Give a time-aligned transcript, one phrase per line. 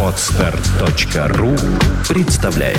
[0.00, 1.56] Отстар.ру
[2.08, 2.78] представляет.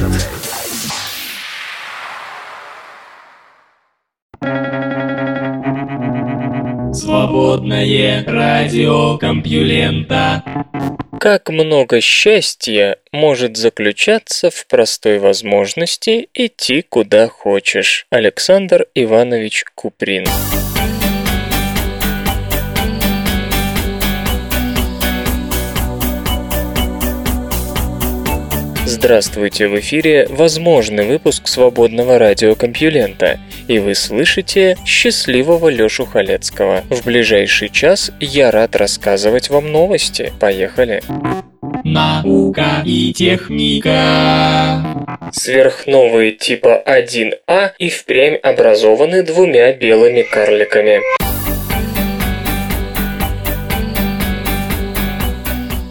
[6.96, 10.44] Свободное радио Компьюлента.
[11.19, 18.07] Как много счастья может заключаться в простой возможности идти куда хочешь.
[18.12, 20.25] Александр Иванович Куприн
[29.05, 36.84] Здравствуйте, в эфире возможный выпуск свободного радиокомпьюлента, и вы слышите счастливого Лёшу Халецкого.
[36.90, 40.34] В ближайший час я рад рассказывать вам новости.
[40.40, 41.04] Поехали!
[41.84, 44.84] Наука и техника.
[45.31, 51.02] Сверхновые типа 1А и впрямь образованы двумя белыми карликами.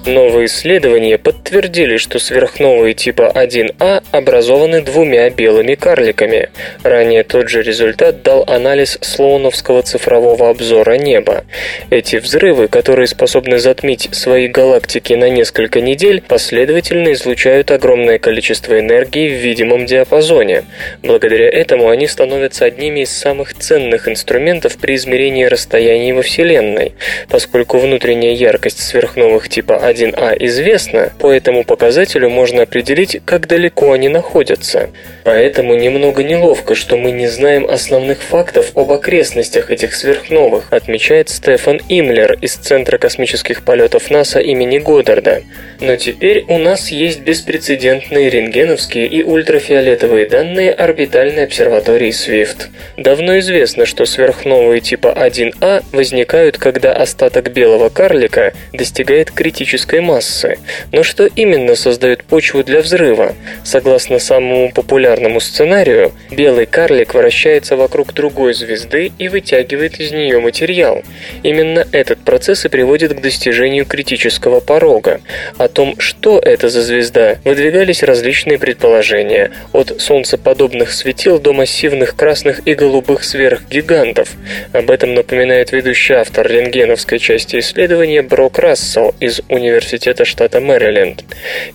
[0.06, 6.51] Новые исследования подтвердили, что сверхновые типа 1А образованы двумя белыми карликами.
[6.82, 11.45] Ранее тот же результат дал анализ слоуновского цифрового обзора неба.
[11.88, 19.30] Эти взрывы, которые способны затмить свои галактики на несколько недель, последовательно излучают огромное количество энергии
[19.30, 20.64] в видимом диапазоне.
[21.02, 26.92] Благодаря этому они становятся одними из самых ценных инструментов при измерении расстояний во Вселенной,
[27.30, 33.92] поскольку внутренняя яркость сверхновых типа 1 1А известно, по этому показателю можно определить, как далеко
[33.92, 34.90] они находятся.
[35.23, 41.80] Поэтому немного неловко, что мы не знаем основных фактов об окрестностях этих сверхновых, отмечает Стефан
[41.88, 45.42] Имлер из Центра космических полетов НАСА имени Годдарда.
[45.80, 52.68] Но теперь у нас есть беспрецедентные рентгеновские и ультрафиолетовые данные орбитальной обсерватории Свифт.
[52.96, 60.59] Давно известно, что сверхновые типа 1А возникают, когда остаток белого карлика достигает критической массы.
[60.93, 63.35] Но что именно создает почву для взрыва?
[63.65, 71.03] Согласно самому популярному сценарию, белый карлик вращается вокруг другой звезды и вытягивает из нее материал.
[71.42, 75.20] Именно этот процесс и приводит к достижению критического порога.
[75.58, 82.66] О том, что это за звезда, выдвигались различные предположения, от солнцеподобных светил до массивных красных
[82.66, 84.31] и голубых сверхгигантов.
[84.72, 91.24] Об этом напоминает ведущий автор рентгеновской части исследования Брок Рассел из Университета штата Мэриленд.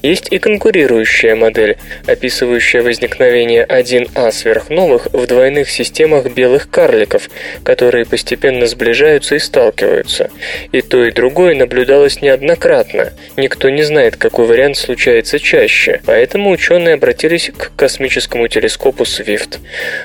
[0.01, 7.29] Есть и конкурирующая модель, описывающая возникновение 1А сверхновых в двойных системах белых карликов,
[7.63, 10.29] которые постепенно сближаются и сталкиваются.
[10.71, 13.13] И то, и другое наблюдалось неоднократно.
[13.37, 19.57] Никто не знает, какой вариант случается чаще, поэтому ученые обратились к космическому телескопу Swift.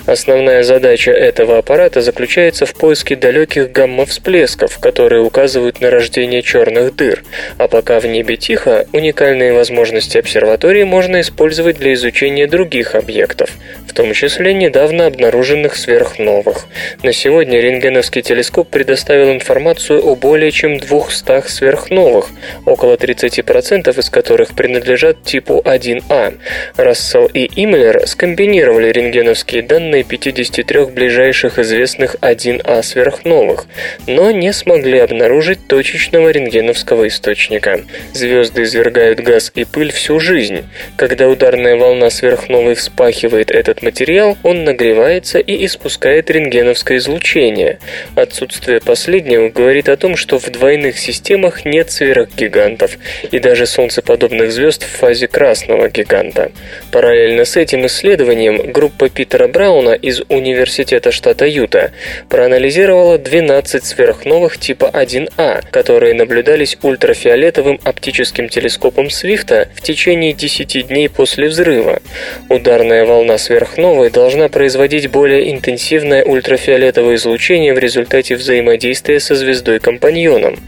[0.06, 7.22] Основная задача этого аппарата заключается в поиске далеких гамма-всплесков, которые указывают на рождение черных дыр,
[7.58, 13.50] а пока в небе тихо, уникальные возможности обсерватории можно использовать для изучения других объектов,
[13.86, 16.66] в том числе недавно обнаруженных сверхновых.
[17.02, 22.30] На сегодня рентгеновский телескоп предоставил информацию о более чем 200 сверхновых,
[22.64, 26.38] около 30% из которых принадлежат типу 1А.
[26.76, 33.66] Рассел и Имлер скомбинировали рентгеновские данные 53 ближайших известных 1А сверхновых,
[34.06, 37.73] но не смогли обнаружить точечного рентгеновского источника.
[38.12, 40.64] Звезды извергают газ и пыль всю жизнь.
[40.96, 47.78] Когда ударная волна сверхновой вспахивает этот материал, он нагревается и испускает рентгеновское излучение.
[48.14, 52.98] Отсутствие последнего говорит о том, что в двойных системах нет сверхгигантов
[53.30, 56.52] и даже солнцеподобных звезд в фазе красного гиганта.
[56.92, 61.92] Параллельно с этим исследованием группа Питера Брауна из Университета штата Юта
[62.28, 71.08] проанализировала 12 сверхновых типа 1А, которые наблюдались ультрафиолетовым оптическим телескопом Свифта в течение 10 дней
[71.08, 72.00] после взрыва.
[72.48, 80.58] Ударная волна сверхновой должна производить более интенсивное ультрафиолетовое излучение в результате взаимодействия со звездой-компаньоном.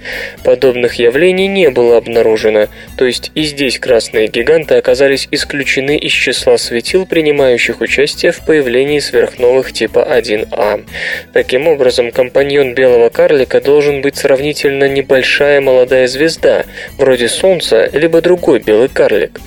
[0.44, 2.66] Подобных явлений не было обнаружено,
[2.96, 8.98] то есть и здесь красные гиганты оказались исключены из числа светил, принимающих участие в появлении
[8.98, 10.84] сверхновых типа 1А.
[11.32, 16.64] Таким образом, компаньон белого карлика должен быть сравнительно небольшая молодая звезда,
[16.98, 19.40] вроде Солнца, либо другой белый карлик.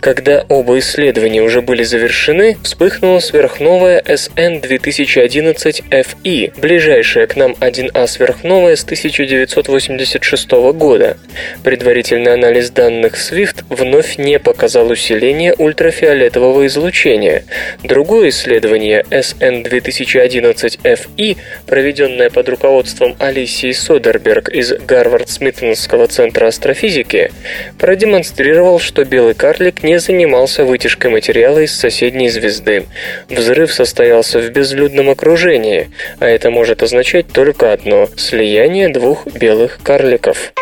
[0.00, 8.06] Когда оба исследования уже были завершены, вспыхнула сверхновая SN 2011 FE, ближайшая к нам 1А
[8.06, 11.16] сверхновая с 1986 года.
[11.64, 17.44] Предварительный анализ данных SWIFT вновь не показал усиления ультрафиолетового излучения.
[17.82, 21.36] Другое исследование SN 2011 FE,
[21.66, 27.32] проведенное под руководством Алисии Содерберг из Гарвард-Смитонского центра астрофизики,
[27.78, 32.84] продемонстрировал, что белый карлик не занимался вытяжкой материала из соседней звезды.
[33.30, 35.90] Взрыв состоялся в безлюдном окружении,
[36.20, 40.52] а это может означать только одно– слияние двух белых карликов.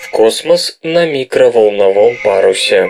[0.00, 2.88] В космос на микроволновом парусе.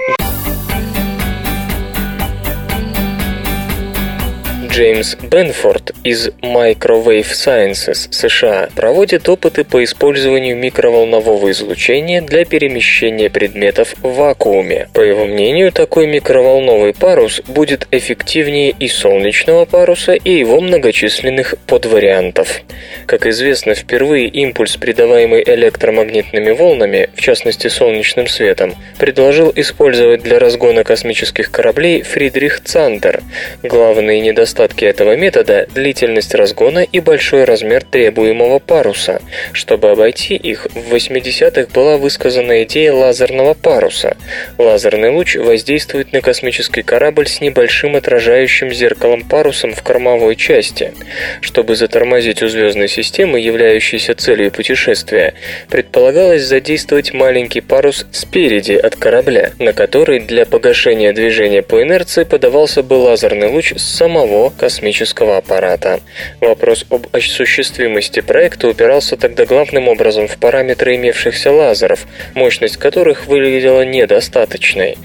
[4.77, 13.95] Джеймс Бенфорд из Microwave Sciences США проводит опыты по использованию микроволнового излучения для перемещения предметов
[14.03, 14.91] в вакууме.
[14.93, 22.61] По его мнению, такой микроволновый парус будет эффективнее и солнечного паруса, и его многочисленных подвариантов.
[23.07, 30.85] Как известно, впервые импульс, придаваемый электромагнитными волнами, в частности солнечным светом, предложил использовать для разгона
[30.85, 33.23] космических кораблей Фридрих Цандер.
[33.63, 39.21] Главный недостаток недостатки этого метода– длительность разгона и большой размер требуемого паруса.
[39.53, 44.17] Чтобы обойти их, в 80-х была высказана идея лазерного паруса.
[44.59, 50.93] Лазерный луч воздействует на космический корабль с небольшим отражающим зеркалом парусом в кормовой части.
[51.41, 55.35] Чтобы затормозить у звездной системы, являющейся целью путешествия,
[55.69, 62.83] предполагалось задействовать маленький парус спереди от корабля, на который для погашения движения по инерции подавался
[62.83, 66.01] бы лазерный луч с самого космического аппарата.
[66.41, 73.83] Вопрос об осуществимости проекта упирался тогда главным образом в параметры имевшихся лазеров, мощность которых выглядела
[73.83, 74.97] недостаточной.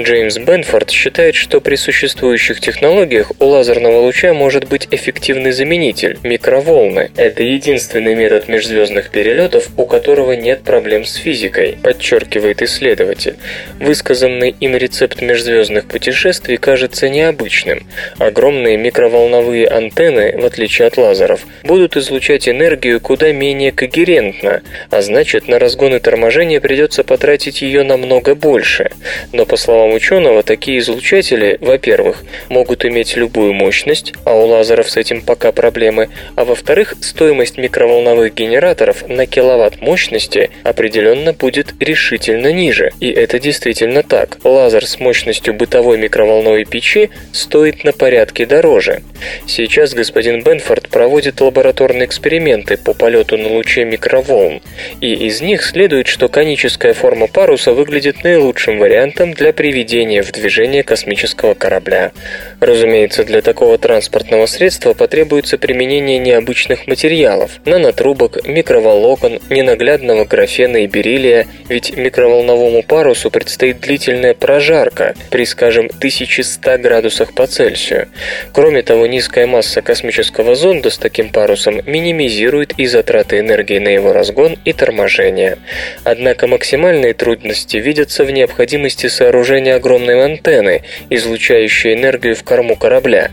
[0.00, 7.10] Джеймс Бенфорд считает, что при существующих технологиях у лазерного луча может быть эффективный заменитель– микроволны.
[7.16, 13.36] Это единственный метод межзвездных перелетов, у которого нет проблем с физикой, подчеркивает исследователь.
[13.80, 17.86] Высказанный им рецепт межзвездных путешествий кажется необычным.
[18.18, 25.48] Огромные микроволновые антенны, в отличие от лазеров, будут излучать энергию куда менее когерентно, а значит
[25.48, 28.90] на разгон и торможение придется потратить ее намного больше.
[29.32, 34.98] Но по словам ученого, такие излучатели, во-первых, могут иметь любую мощность, а у лазеров с
[34.98, 42.90] этим пока проблемы, а во-вторых, стоимость микроволновых генераторов на киловатт мощности определенно будет решительно ниже.
[43.00, 44.36] И это действительно так.
[44.44, 49.02] Лазер с мощностью бытовой микроволновой печи стоит на порядке дороже, дороже.
[49.46, 54.62] Сейчас господин Бенфорд проводит лабораторные эксперименты по полету на луче микроволн,
[55.00, 60.82] и из них следует, что коническая форма паруса выглядит наилучшим вариантом для приведения в движение
[60.82, 62.12] космического корабля.
[62.60, 71.46] Разумеется, для такого транспортного средства потребуется применение необычных материалов– нанотрубок, микроволокон, ненаглядного графена и бериллия,
[71.68, 78.08] ведь микроволновому парусу предстоит длительная прожарка при, скажем, 1100 градусах по Цельсию.
[78.62, 84.12] Кроме того, низкая масса космического зонда с таким парусом минимизирует и затраты энергии на его
[84.12, 85.58] разгон и торможение.
[86.04, 93.32] Однако максимальные трудности видятся в необходимости сооружения огромной антенны, излучающей энергию в корму корабля.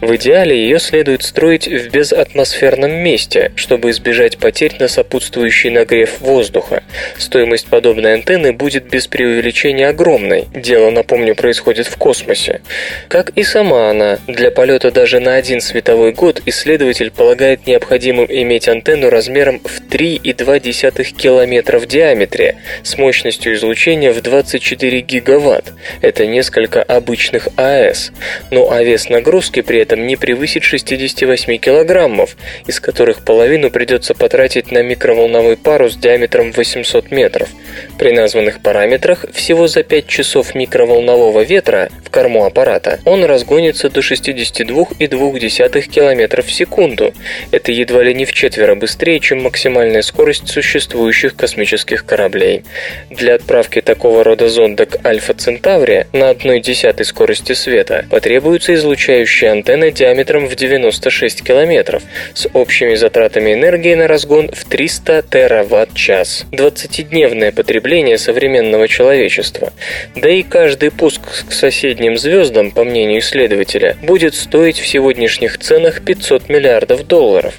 [0.00, 6.82] В идеале ее следует строить в безатмосферном месте, чтобы избежать потерь на сопутствующий нагрев воздуха.
[7.18, 10.46] Стоимость подобной антенны будет без преувеличения огромной.
[10.54, 12.60] Дело, напомню, происходит в космосе.
[13.08, 18.68] Как и сама она, для полета даже на один световой год исследователь полагает необходимым иметь
[18.68, 25.72] антенну размером в 3,2 километра в диаметре с мощностью излучения в 24 гигаватт.
[26.00, 28.12] Это несколько обычных АЭС.
[28.50, 32.36] Ну а вес нагрузки нагрузки при этом не превысить 68 килограммов,
[32.68, 37.48] из которых половину придется потратить на микроволновой парус диаметром 800 метров.
[37.98, 44.00] При названных параметрах всего за 5 часов микроволнового ветра в корму аппарата он разгонится до
[44.00, 47.12] 62,2 км в секунду.
[47.52, 52.62] Это едва ли не в четверо быстрее, чем максимальная скорость существующих космических кораблей.
[53.10, 59.49] Для отправки такого рода зонда к Альфа Центавре на одной десятой скорости света потребуется излучающая
[59.50, 62.02] антенны диаметром в 96 километров
[62.34, 66.46] с общими затратами энергии на разгон в 300 тераватт-час.
[66.52, 69.72] 20-дневное потребление современного человечества.
[70.14, 76.02] Да и каждый пуск к соседним звездам, по мнению исследователя, будет стоить в сегодняшних ценах
[76.02, 77.54] 500 миллиардов долларов.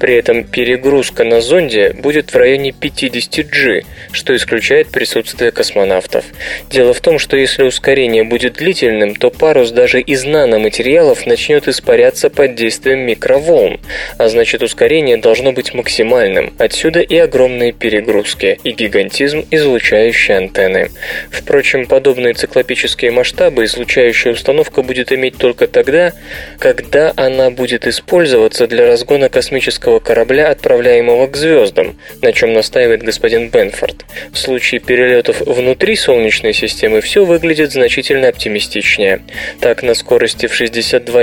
[0.00, 3.82] При этом перегрузка на зонде будет в районе 50 G,
[4.12, 6.24] что исключает присутствие космонавтов.
[6.70, 12.30] Дело в том, что если ускорение будет длительным, то парус даже из наноматериалов начнет испаряться
[12.30, 13.80] под действием микроволн,
[14.18, 16.54] а значит ускорение должно быть максимальным.
[16.58, 20.90] Отсюда и огромные перегрузки, и гигантизм излучающей антенны.
[21.32, 26.12] Впрочем, подобные циклопические масштабы излучающая установка будет иметь только тогда,
[26.60, 33.48] когда она будет использоваться для разгона космического корабля, отправляемого к звездам, на чем настаивает господин
[33.48, 34.04] Бенфорд.
[34.32, 39.22] В случае перелетов внутри Солнечной системы все выглядит значительно оптимистичнее.
[39.58, 40.54] Так, на скорости в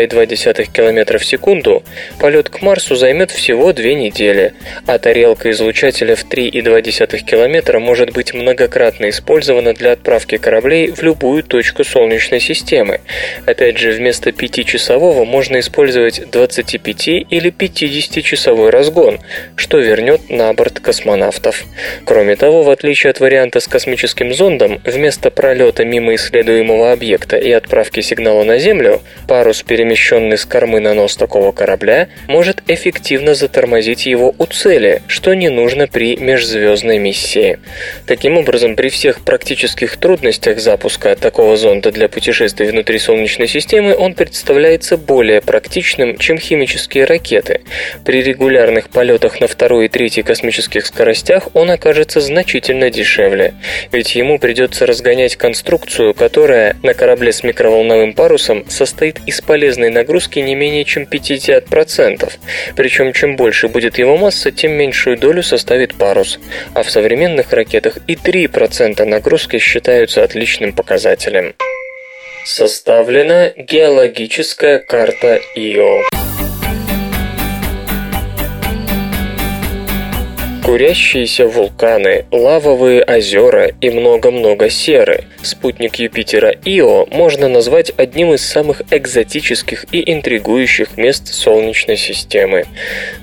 [0.05, 1.83] 62,2 км в секунду
[2.19, 4.53] полет к Марсу займет всего две недели,
[4.85, 11.43] а тарелка излучателя в 3,2 км может быть многократно использована для отправки кораблей в любую
[11.43, 13.01] точку Солнечной системы.
[13.45, 19.19] Опять же, вместо 5-часового можно использовать 25 или 50-часовой разгон,
[19.55, 21.63] что вернет на борт космонавтов.
[22.05, 27.51] Кроме того, в отличие от варианта с космическим зондом, вместо пролета мимо исследуемого объекта и
[27.51, 34.05] отправки сигнала на Землю, парус, перемещенный с кормы на нос такого корабля, может эффективно затормозить
[34.05, 37.59] его у цели, что не нужно при межзвездной миссии.
[38.07, 44.13] Таким образом, при всех практических трудностях запуска такого зонда для путешествий внутри Солнечной системы он
[44.13, 47.61] представляется более практичным, чем химические ракеты.
[48.05, 53.55] При регулярных полетах на второй и третьей космических скоростях он окажется значительно дешевле,
[53.91, 60.39] ведь ему придется разгонять конструкцию, которая на корабле с микроволновым парусом состоит из полезной нагрузки
[60.39, 62.29] не менее чем 50%.
[62.75, 66.39] Причем чем больше будет его масса, тем меньшую долю составит парус.
[66.73, 71.53] А в современных ракетах и 3% нагрузки считаются отличным показателем.
[72.43, 76.30] Составлена геологическая карта Ио.
[80.63, 85.23] Курящиеся вулканы, лавовые озера и много-много серы.
[85.41, 92.65] Спутник Юпитера Ио можно назвать одним из самых экзотических и интригующих мест Солнечной системы.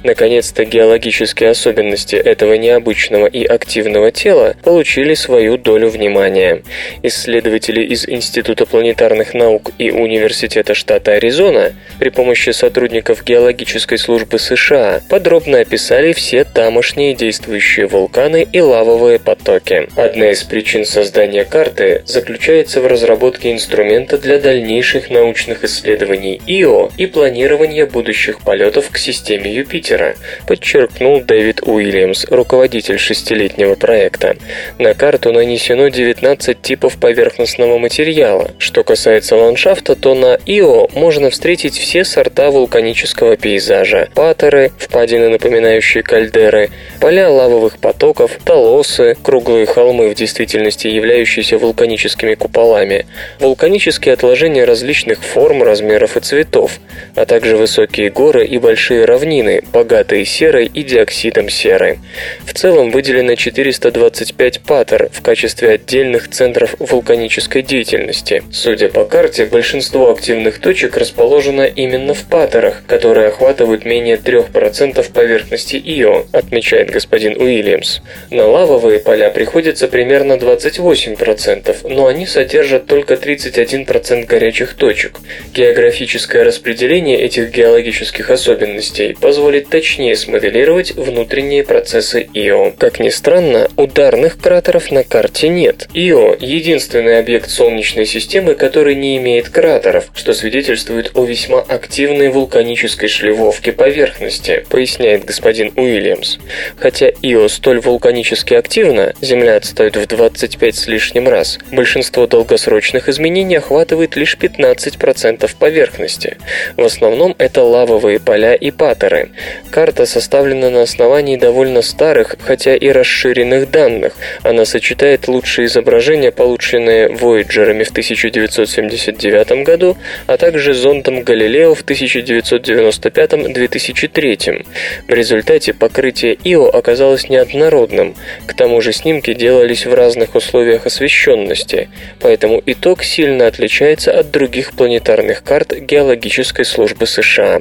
[0.02, 6.62] Наконец-то геологические особенности этого необычного и активного тела получили свою долю внимания.
[7.04, 15.02] Исследователи из Института планетарных наук и Университета штата Аризона при помощи сотрудников геологической службы США
[15.08, 19.86] подробно описали все тамошние действия действующие вулканы и лавовые потоки.
[19.96, 27.04] Одна из причин создания карты заключается в разработке инструмента для дальнейших научных исследований ИО и
[27.04, 30.14] планирования будущих полетов к системе Юпитера,
[30.46, 34.36] подчеркнул Дэвид Уильямс, руководитель шестилетнего проекта.
[34.78, 38.52] На карту нанесено 19 типов поверхностного материала.
[38.58, 46.02] Что касается ландшафта, то на ИО можно встретить все сорта вулканического пейзажа– патеры, впадины, напоминающие
[46.02, 46.70] кальдеры,
[47.00, 53.06] поля поля лавовых потоков, толосы, круглые холмы в действительности являющиеся вулканическими куполами,
[53.40, 56.78] вулканические отложения различных форм, размеров и цветов,
[57.16, 61.98] а также высокие горы и большие равнины, богатые серой и диоксидом серы.
[62.46, 68.44] В целом выделено 425 патер в качестве отдельных центров вулканической деятельности.
[68.52, 75.82] Судя по карте, большинство активных точек расположено именно в патерах, которые охватывают менее 3% поверхности
[75.84, 78.00] Ио, отмечает господин господин Уильямс.
[78.30, 85.18] На лавовые поля приходится примерно 28%, но они содержат только 31% горячих точек.
[85.54, 92.72] Географическое распределение этих геологических особенностей позволит точнее смоделировать внутренние процессы Ио.
[92.76, 95.88] Как ни странно, ударных кратеров на карте нет.
[95.94, 103.08] Ио– единственный объект Солнечной системы, который не имеет кратеров, что свидетельствует о весьма активной вулканической
[103.08, 106.36] шлевовке поверхности, поясняет господин Уильямс.
[106.76, 113.08] Хотя Хотя Ио столь вулканически активна, Земля отстает в 25 с лишним раз, большинство долгосрочных
[113.08, 116.38] изменений охватывает лишь 15% поверхности.
[116.76, 119.30] В основном это лавовые поля и патеры.
[119.70, 124.14] Карта составлена на основании довольно старых, хотя и расширенных данных.
[124.42, 134.66] Она сочетает лучшие изображения, полученные Вояджерами в 1979 году, а также зондом Галилео в 1995-2003.
[135.06, 138.14] В результате покрытие Ио оказалось неоднородным,
[138.46, 144.72] к тому же снимки делались в разных условиях освещенности, поэтому итог сильно отличается от других
[144.72, 147.60] планетарных карт Геологической службы США.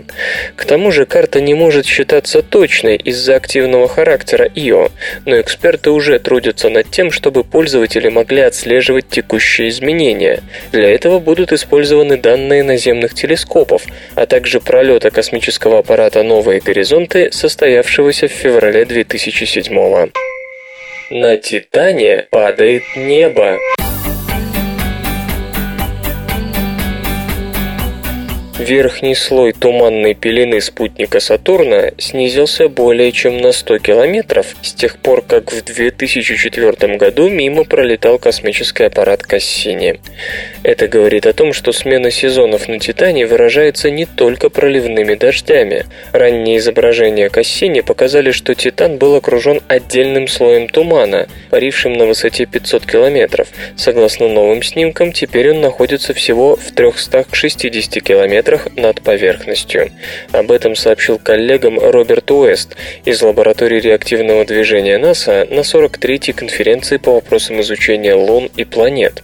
[0.55, 4.91] К тому же карта не может считаться точной из-за активного характера Ио,
[5.25, 10.41] но эксперты уже трудятся над тем, чтобы пользователи могли отслеживать текущие изменения.
[10.71, 13.83] Для этого будут использованы данные наземных телескопов,
[14.15, 20.11] а также пролета космического аппарата «Новые горизонты», состоявшегося в феврале 2000 2007 года.
[21.09, 23.57] На Титане падает небо.
[28.59, 35.21] Верхний слой туманной пелены спутника Сатурна снизился более чем на 100 километров с тех пор,
[35.21, 39.99] как в 2004 году мимо пролетал космический аппарат Кассини.
[40.63, 45.85] Это говорит о том, что смена сезонов на Титане выражается не только проливными дождями.
[46.11, 52.87] Ранние изображения Кассини показали, что Титан был окружен отдельным слоем тумана, парившим на высоте 500
[52.87, 53.49] километров.
[53.75, 59.91] Согласно новым снимкам, теперь он находится всего в 360 километрах метрах над поверхностью.
[60.31, 62.75] Об этом сообщил коллегам Роберт Уэст
[63.05, 69.23] из лаборатории реактивного движения НАСА на 43-й конференции по вопросам изучения лун и планет.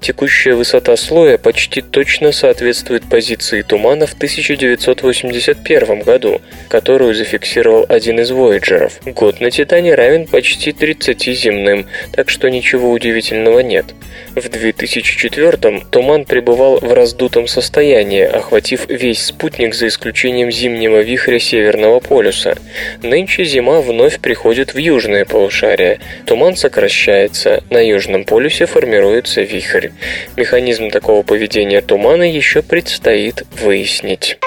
[0.00, 8.30] Текущая высота слоя почти точно соответствует позиции тумана в 1981 году, которую зафиксировал один из
[8.30, 9.00] Вояджеров.
[9.04, 13.86] Год на Титане равен почти 30 земным, так что ничего удивительного нет.
[14.34, 21.98] В 2004 туман пребывал в раздутом состоянии, охватив весь спутник за исключением зимнего вихря Северного
[21.98, 22.56] полюса.
[23.02, 25.98] Нынче зима вновь приходит в южное полушарие.
[26.26, 29.88] Туман сокращается, на южном полюсе формируется вихрь.
[30.36, 34.38] Механизм такого поведения тумана еще предстоит выяснить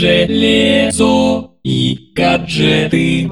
[0.00, 3.28] железо и гаджеты.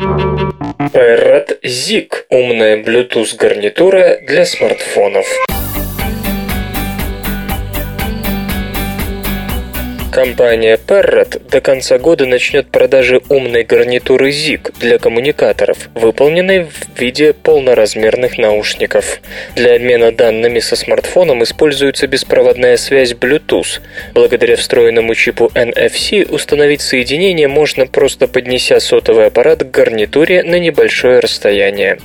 [0.93, 5.27] Parrot Zig– умная Bluetooth-гарнитура для смартфонов.
[10.11, 17.35] Компания Parrot до конца года начнет продажи умной гарнитуры ZIG для коммуникаторов, выполненной в виде
[17.35, 19.21] полноразмерных наушников.
[19.55, 23.81] Для обмена данными со смартфоном используется беспроводная связь Bluetooth.
[24.15, 31.19] Благодаря встроенному чипу NFC установить соединение можно просто поднеся сотовый аппарат к гарнитуре на небольшое
[31.19, 31.99] расстояние.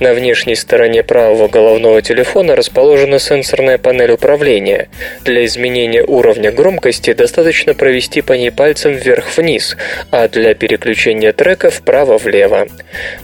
[0.00, 4.88] На внешней стороне правого головного телефона расположена сенсорная панель управления.
[5.24, 9.76] Для изменения уровня громкости достаточно достаточно провести по ней пальцем вверх-вниз,
[10.12, 12.68] а для переключения трека вправо-влево.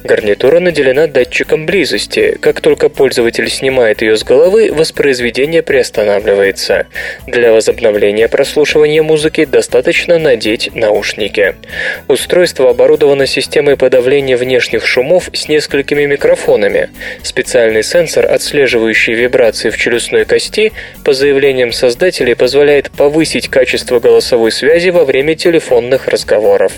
[0.03, 2.37] Гарнитура наделена датчиком близости.
[2.41, 6.87] Как только пользователь снимает ее с головы, воспроизведение приостанавливается.
[7.29, 11.55] Для возобновления прослушивания музыки достаточно надеть наушники.
[12.09, 16.91] Устройство оборудовано системой подавления внешних шумов с несколькими микрофонами.
[17.23, 20.73] Специальный сенсор, отслеживающий вибрации в челюстной кости,
[21.05, 26.73] по заявлениям создателей позволяет повысить качество голосовой связи во время телефонных разговоров.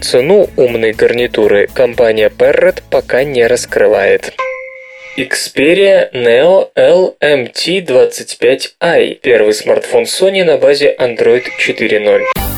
[0.00, 4.32] Цену умной гарнитуры компания Parrot пока не раскрывает.
[5.16, 12.51] Xperia Neo LMT25i– первый смартфон Sony на базе Android 4.0.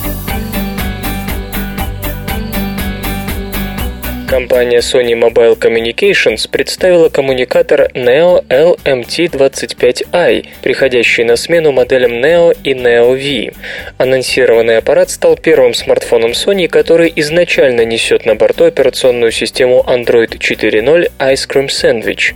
[4.35, 13.15] Компания Sony Mobile Communications представила коммуникатор Neo LMT25i, приходящий на смену моделям Neo и Neo
[13.15, 13.53] V.
[13.97, 21.13] Анонсированный аппарат стал первым смартфоном Sony, который изначально несет на борту операционную систему Android 4.0
[21.21, 22.35] Ice Cream Sandwich.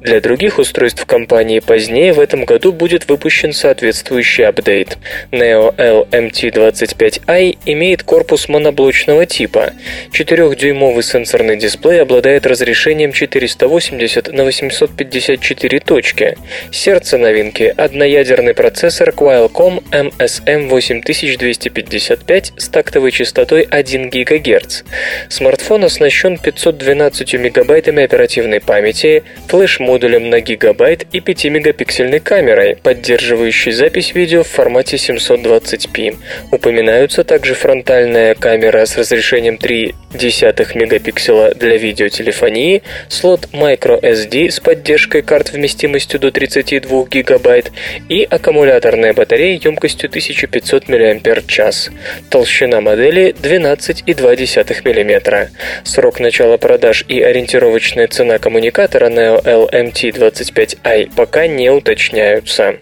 [0.00, 4.96] Для других устройств компании позднее в этом году будет выпущен соответствующий апдейт.
[5.32, 9.72] Neo LMT25i имеет корпус моноблочного типа.
[10.12, 16.36] 4-дюймовый сенсор Сенсорный дисплей обладает разрешением 480 на 854 точки.
[16.70, 24.82] Сердце новинки– одноядерный процессор Qualcomm MSM8255 с тактовой частотой 1 ГГц.
[25.30, 34.42] Смартфон оснащен 512 мегабайтами оперативной памяти, флеш-модулем на гигабайт и 5-мегапиксельной камерой, поддерживающей запись видео
[34.42, 36.14] в формате 720p.
[36.50, 45.22] Упоминаются также фронтальная камера с разрешением 3,1 мегапикселя мегапиксела для видеотелефонии, слот microSD с поддержкой
[45.22, 47.64] карт вместимостью до 32 ГБ
[48.08, 51.90] и аккумуляторная батарея емкостью 1500 мАч.
[52.30, 55.50] Толщина модели 12,2 мм.
[55.84, 62.76] Срок начала продаж и ориентировочная цена коммуникатора Neo LMT25i пока не уточняются.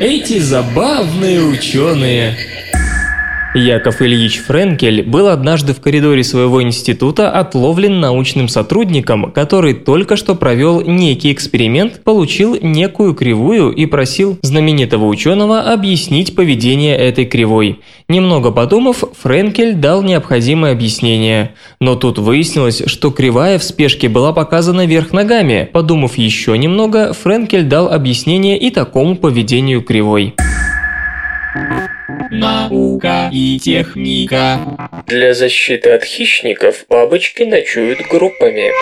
[0.00, 2.34] Эти забавные ученые
[3.54, 10.34] Яков Ильич Френкель был однажды в коридоре своего института отловлен научным сотрудником, который только что
[10.34, 17.80] провел некий эксперимент, получил некую кривую и просил знаменитого ученого объяснить поведение этой кривой.
[18.08, 21.54] Немного подумав, Френкель дал необходимое объяснение.
[21.78, 25.68] Но тут выяснилось, что кривая в спешке была показана вверх ногами.
[25.70, 30.34] Подумав еще немного, Френкель дал объяснение и такому поведению кривой.
[32.34, 34.58] Наука и техника.
[35.06, 38.72] Для защиты от хищников бабочки ночуют группами.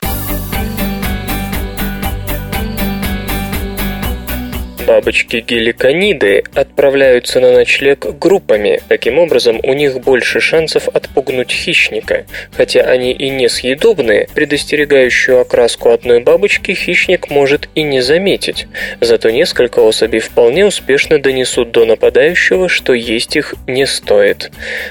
[4.91, 12.27] Бабочки-геликониды отправляются на ночлег группами, таким образом у них больше шансов отпугнуть хищника.
[12.51, 18.67] Хотя они и не съедобные, предостерегающую окраску одной бабочки хищник может и не заметить.
[19.01, 24.51] Зато несколько особей вполне успешно донесут до нападающего, что есть их не стоит.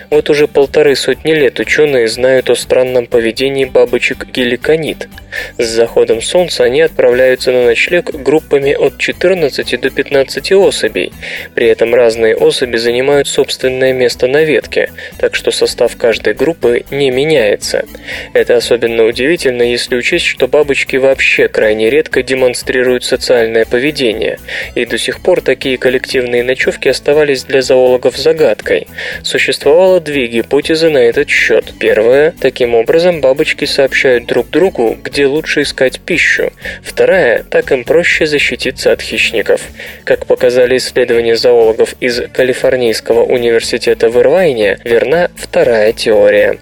[0.10, 5.10] Вот уже полторы сотни лет ученые знают о странном поведении бабочек-геликонид.
[5.58, 11.12] С заходом солнца они отправляются на ночлег группами от 14 до до 15 особей.
[11.56, 17.12] При этом разные особи занимают собственное место на ветке, так что состав каждой группы не
[17.12, 17.86] меняется.
[18.34, 24.40] Это особенно удивительно, если учесть, что бабочки вообще крайне редко демонстрируют социальное поведение,
[24.76, 28.88] и до сих пор такие коллективные ночевки оставались для зоологов загадкой.
[29.24, 31.74] Существовало две гипотезы на этот счет.
[31.80, 36.52] Первая– таким образом бабочки сообщают друг другу, где лучше искать пищу.
[36.84, 39.62] Вторая– так им проще защититься от хищников.
[40.04, 46.58] Как показали исследования зоологов из Калифорнийского университета в Ирвайне, верна вторая теория.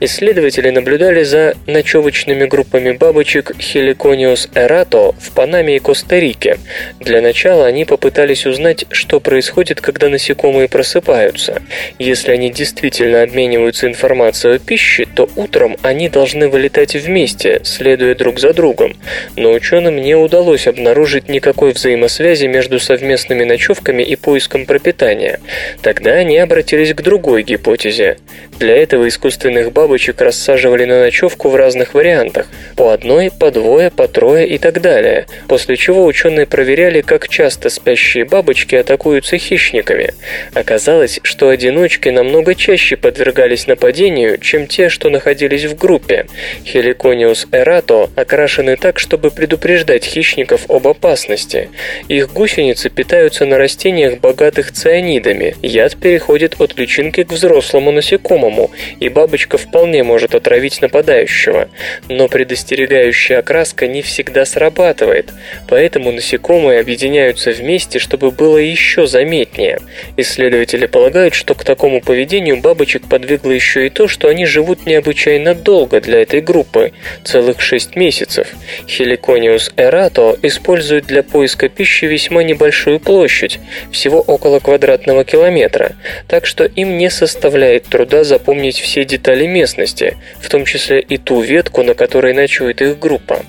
[0.00, 6.58] Исследователи наблюдали за ночевочными группами бабочек Heliconius erato в Панаме и Коста-Рике.
[7.00, 11.62] Для начала они попытались узнать, что происходит, когда насекомые просыпаются.
[11.98, 18.38] Если они действительно обмениваются информацией о пище, то утром они должны вылетать вместе, следуя друг
[18.38, 18.96] за другом.
[19.36, 25.40] Но ученым не удалось обнаружить никакой взаимосвязи между совместными ночевками и поиском пропитания.
[25.82, 28.18] Тогда они обратились к другой гипотезе.
[28.58, 34.08] Для этого искусственных бабочек рассаживали на ночевку в разных вариантах– по одной, по двое, по
[34.08, 40.14] трое и так далее, после чего ученые проверяли, как часто спящие бабочки атакуются хищниками.
[40.54, 46.26] Оказалось, что одиночки намного чаще подвергались нападению, чем те, что находились в группе.
[46.64, 51.68] Heliconius erato окрашены так, чтобы предупреждать хищников об опасности.
[52.08, 55.56] Их гусеницы питаются на растениях, богатых цианидами.
[55.60, 61.68] Яд переходит от личинки к взрослому насекомому, и бабочка вполне может отравить нападающего.
[62.08, 65.28] Но предостерегающая окраска не всегда срабатывает,
[65.68, 69.78] поэтому насекомые объединяются вместе, чтобы было еще заметнее.
[70.16, 75.54] Исследователи полагают, что к такому поведению бабочек подвигло еще и то, что они живут необычайно
[75.54, 78.48] долго для этой группы– целых 6 месяцев.
[78.86, 83.58] Heliconius erato используют для поиска пищи весьма весьма небольшую площадь,
[83.90, 85.96] всего около квадратного километра,
[86.28, 91.40] так что им не составляет труда запомнить все детали местности, в том числе и ту
[91.40, 93.40] ветку, на которой ночует их группа.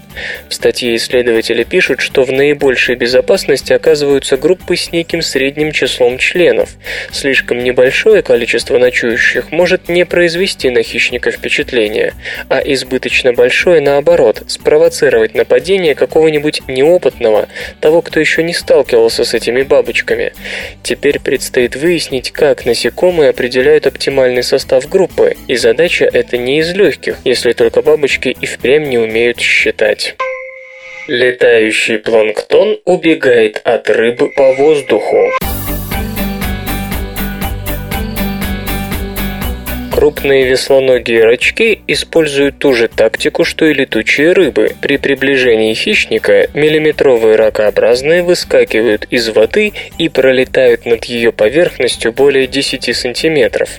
[0.49, 6.69] В статье исследователи пишут, что в наибольшей безопасности оказываются группы с неким средним числом членов.
[7.11, 12.13] Слишком небольшое количество ночующих может не произвести на хищника впечатления,
[12.49, 17.47] а избыточно большое, наоборот, спровоцировать нападение какого-нибудь неопытного,
[17.79, 20.33] того, кто еще не сталкивался с этими бабочками.
[20.83, 27.17] Теперь предстоит выяснить, как насекомые определяют оптимальный состав группы, и задача эта не из легких,
[27.23, 30.00] если только бабочки и впрямь не умеют считать.
[31.07, 35.50] Летающий планктон убегает от рыбы по воздуху.
[40.01, 44.71] Крупные веслоногие рачки используют ту же тактику, что и летучие рыбы.
[44.81, 52.97] При приближении хищника миллиметровые ракообразные выскакивают из воды и пролетают над ее поверхностью более 10
[52.97, 53.69] сантиметров.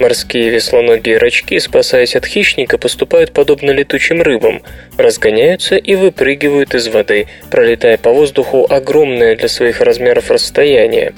[0.00, 4.62] Морские веслоногие рачки, спасаясь от хищника, поступают подобно летучим рыбам,
[4.96, 11.12] разгоняются и выпрыгивают из воды, пролетая по воздуху огромное для своих размеров расстояние.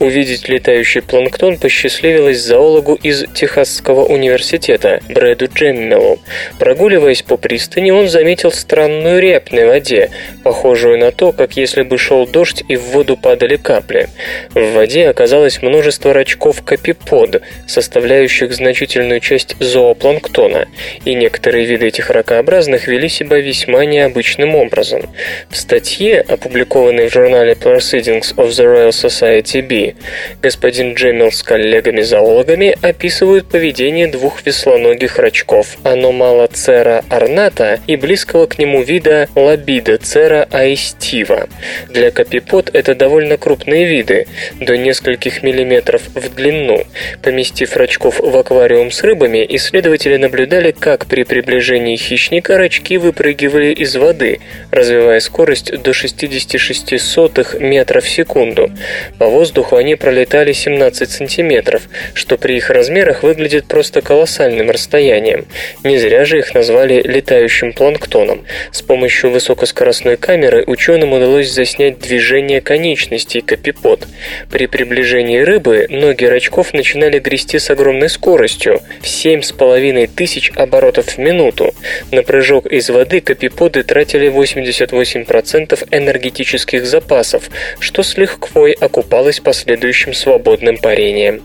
[0.00, 6.18] Увидеть летающий планктон посчастливилось зоологу из Техасского Королевского университета Брэду Джеммелу.
[6.58, 10.10] Прогуливаясь по пристани, он заметил странную рябь на воде,
[10.42, 14.08] похожую на то, как если бы шел дождь и в воду падали капли.
[14.54, 20.66] В воде оказалось множество рачков капипод, составляющих значительную часть зоопланктона,
[21.04, 25.02] и некоторые виды этих ракообразных вели себя весьма необычным образом.
[25.50, 29.94] В статье, опубликованной в журнале Proceedings of the Royal Society B,
[30.42, 38.82] господин Джемил с коллегами-зоологами описывают поведение двух веслоногих рачков Аномалоцера орната и близкого к нему
[38.82, 41.48] вида Лабидоцера аистива.
[41.88, 44.26] Для капипод это довольно крупные виды,
[44.60, 46.84] до нескольких миллиметров в длину.
[47.22, 53.96] Поместив рачков в аквариум с рыбами, исследователи наблюдали, как при приближении хищника рачки выпрыгивали из
[53.96, 58.70] воды, развивая скорость до 66 сотых метра в секунду.
[59.18, 61.82] По воздуху они пролетали 17 сантиметров,
[62.14, 65.46] что при их размерах выглядит просто колоссальным расстоянием.
[65.84, 68.44] Не зря же их назвали летающим планктоном.
[68.72, 74.06] С помощью высокоскоростной камеры ученым удалось заснять движение конечностей капипод.
[74.50, 81.18] При приближении рыбы ноги рачков начинали грести с огромной скоростью в 7,5 тысяч оборотов в
[81.18, 81.74] минуту.
[82.10, 90.78] На прыжок из воды капиподы тратили 88% энергетических запасов, что с лихвой окупалось последующим свободным
[90.78, 91.42] парением.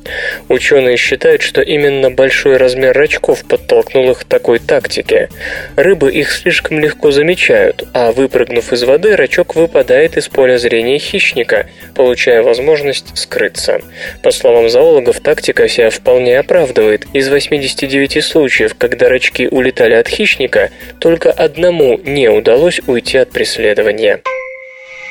[0.50, 5.30] Ученые считают, что именно большой размер рачков подтолкнул их к такой тактике.
[5.76, 11.68] Рыбы их слишком легко замечают, а выпрыгнув из воды, рачок выпадает из поля зрения хищника,
[11.94, 13.82] получая возможность скрыться.
[14.24, 17.06] По словам зоологов, тактика себя вполне оправдывает.
[17.14, 24.22] Из 89 случаев, когда рачки улетали от хищника, только одному не удалось уйти от преследования.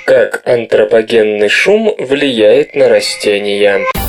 [0.05, 4.04] Как антропогенный шум влияет на растения?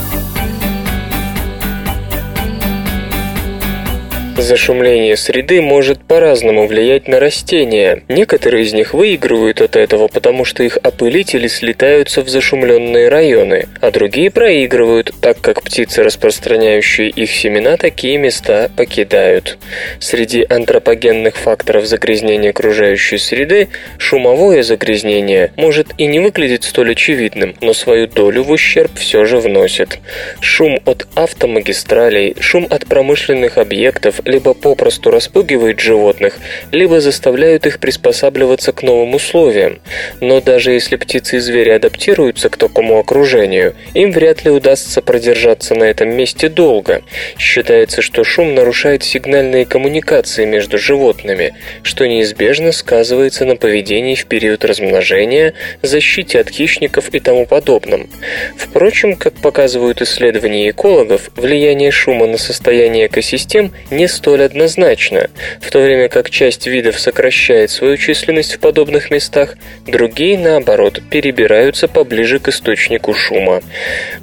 [4.38, 8.04] Зашумление среды может по-разному влиять на растения.
[8.10, 13.92] Некоторые из них выигрывают от этого, потому что их опылители слетаются в зашумленные районы, а
[13.92, 19.58] другие проигрывают, так как птицы, распространяющие их семена, такие места покидают.
[20.00, 27.74] Среди антропогенных факторов загрязнения окружающей среды шумовое загрязнение может и не выглядеть столь очевидным, но
[27.74, 30.00] свою долю в ущерб все же вносит.
[30.42, 36.38] Шум от автомагистралей, шум от промышленных объектов, либо попросту распугивают животных,
[36.72, 39.80] либо заставляют их приспосабливаться к новым условиям.
[40.20, 45.76] Но даже если птицы и звери адаптируются к такому окружению, им вряд ли удастся продержаться
[45.76, 47.04] на этом месте долго.
[47.38, 54.66] Считается, что шум нарушает сигнальные коммуникации между животными, что неизбежно сказывается на поведении в период
[54.66, 58.10] размножения, защите от хищников и тому подобном.
[58.58, 65.30] Впрочем, как показывают исследования экологов, влияние шума на состояние экосистем не столь однозначно.
[65.62, 71.88] В то время как часть видов сокращает свою численность в подобных местах, другие, наоборот, перебираются
[71.88, 73.62] поближе к источнику шума.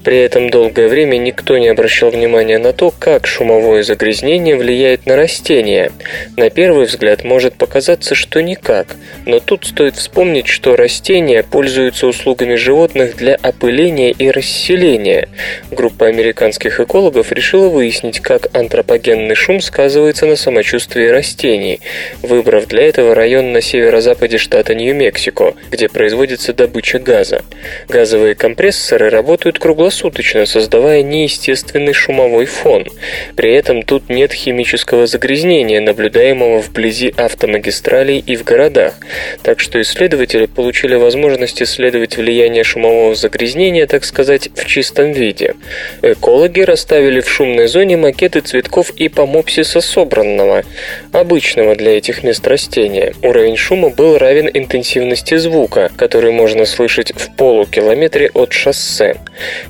[0.03, 5.17] При этом долгое время никто не обращал внимания на то, как шумовое загрязнение влияет на
[5.17, 5.93] растения.
[6.37, 12.55] На первый взгляд может показаться, что никак, но тут стоит вспомнить, что растения пользуются услугами
[12.55, 15.29] животных для опыления и расселения.
[15.71, 21.81] Группа американских экологов решила выяснить, как антропогенный шум сказывается сказывается на самочувствии растений,
[22.23, 27.43] выбрав для этого район на северо-западе штата Нью-Мексико, где производится добыча газа.
[27.89, 32.87] Газовые компрессоры работают круглосуточно, создавая неестественный шумовой фон.
[33.35, 38.95] При этом тут нет химического загрязнения, наблюдаемого вблизи автомагистралей и в городах,
[39.43, 45.57] так что исследователи получили возможность исследовать влияние шумового загрязнения, так сказать, в чистом виде.
[46.03, 50.65] Экологи расставили в шумной зоне макеты цветков и помопсис мяса собранного,
[51.13, 53.15] обычного для этих мест растения.
[53.23, 59.17] Уровень шума был равен интенсивности звука, который можно слышать в полукилометре от шоссе.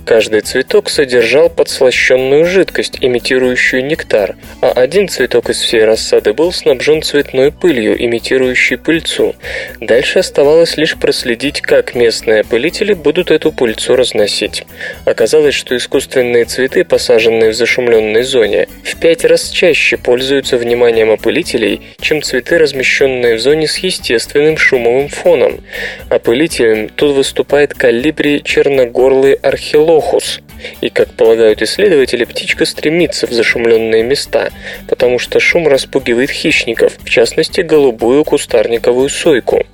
[0.05, 7.03] Каждый цветок содержал подслащенную жидкость, имитирующую нектар, а один цветок из всей рассады был снабжен
[7.03, 9.35] цветной пылью, имитирующей пыльцу.
[9.81, 14.65] Дальше оставалось лишь проследить, как местные опылители будут эту пыльцу разносить.
[15.05, 21.11] Оказалось, что искусственные цветы, посаженные в зашумленной зоне, в пять раз чаще чаще пользуются вниманием
[21.11, 25.61] опылителей, чем цветы, размещенные в зоне с естественным шумовым фоном.
[26.09, 30.41] Опылителем тут выступает калибри черногорлый архилохус–
[30.81, 34.51] И, как полагают исследователи, птичка стремится в зашумленные места,
[34.89, 39.65] потому что шум распугивает хищников, в частности, голубую кустарниковую сойку.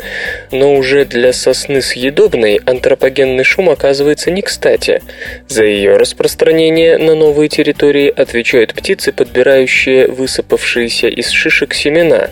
[0.51, 5.03] Но уже для сосны съедобной антропогенный шум оказывается не кстати.
[5.49, 12.31] За ее распространение на новые территории отвечают птицы, подбирающие высыпавшиеся из шишек семена.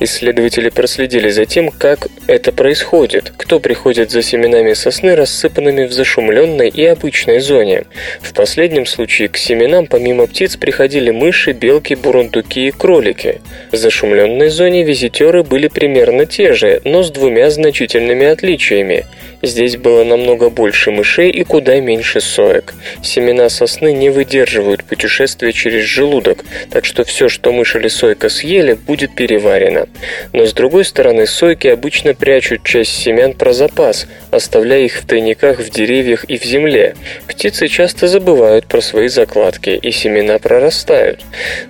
[0.00, 6.68] Исследователи проследили за тем, как это происходит, кто приходит за семенами сосны, рассыпанными в зашумленной
[6.68, 7.84] и обычной зоне.
[8.20, 13.40] В последнем случае к семенам помимо птиц приходили мыши, белки, бурундуки и кролики.
[13.72, 19.06] В зашумленной зоне визитеры были примерно те же, но с двумя значительными отличиями.
[19.42, 22.74] Здесь было намного больше мышей и куда меньше соек.
[23.02, 28.74] Семена сосны не выдерживают путешествия через желудок, так что все, что мышь или сойка съели,
[28.74, 29.88] будет переварено.
[30.32, 35.58] Но с другой стороны, сойки обычно прячут часть семян про запас, оставляя их в тайниках
[35.58, 36.94] в деревьях и в земле.
[37.26, 41.20] Птицы часто забывают про свои закладки, и семена прорастают.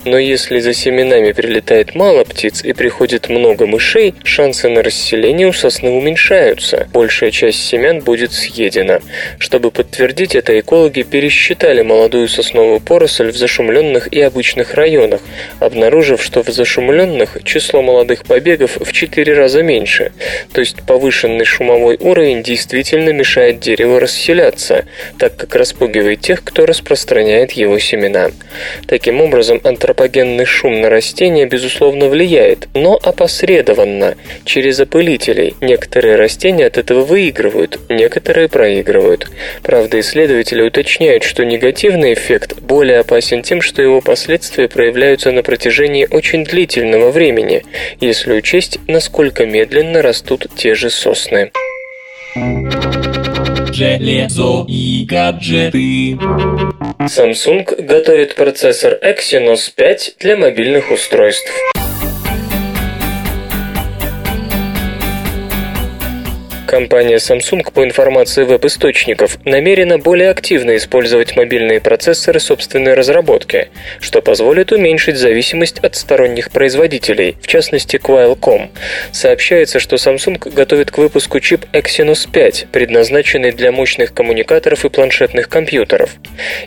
[0.05, 5.53] Но если за семенами прилетает мало птиц и приходит много мышей, шансы на расселение у
[5.53, 6.89] сосны уменьшаются.
[6.93, 9.01] Большая часть семян будет съедена.
[9.39, 15.21] Чтобы подтвердить это, экологи пересчитали молодую сосновую поросль в зашумленных и обычных районах,
[15.61, 20.13] обнаружив, что в зашумленных число молодых побегов в 4 раза меньше.
[20.53, 24.85] То есть повышенный шумовой уровень действительно мешает дереву расселяться,
[25.19, 28.31] так как распугивает тех, кто распространяет его семена.
[28.87, 35.55] Таким образом, антропогенный шум на растения, безусловно, влияет, но опосредованно, через опылителей.
[35.61, 39.31] Некоторые растения от этого выигрывают, некоторые проигрывают.
[39.63, 44.69] Правда, исследователи уточняют, что негативный эффект более опасен тем, что его последствия
[45.19, 47.63] проявляются на протяжении очень длительного времени,
[48.01, 51.51] если учесть, насколько медленно растут те же сосны.
[53.73, 56.19] Железо и гаджеты.
[57.01, 61.51] Samsung готовит процессор Exynos 5 для мобильных устройств.
[66.69, 74.71] Компания Samsung, по информации веб-источников, намерена более активно использовать мобильные процессоры собственной разработки, что позволит
[74.71, 78.69] уменьшить зависимость от сторонних производителей, в частности Qualcomm.
[79.13, 85.49] Сообщается, что Samsung готовит к выпуску чип Exynos 5, предназначенный для мощных коммуникаторов и планшетных
[85.49, 86.17] компьютеров.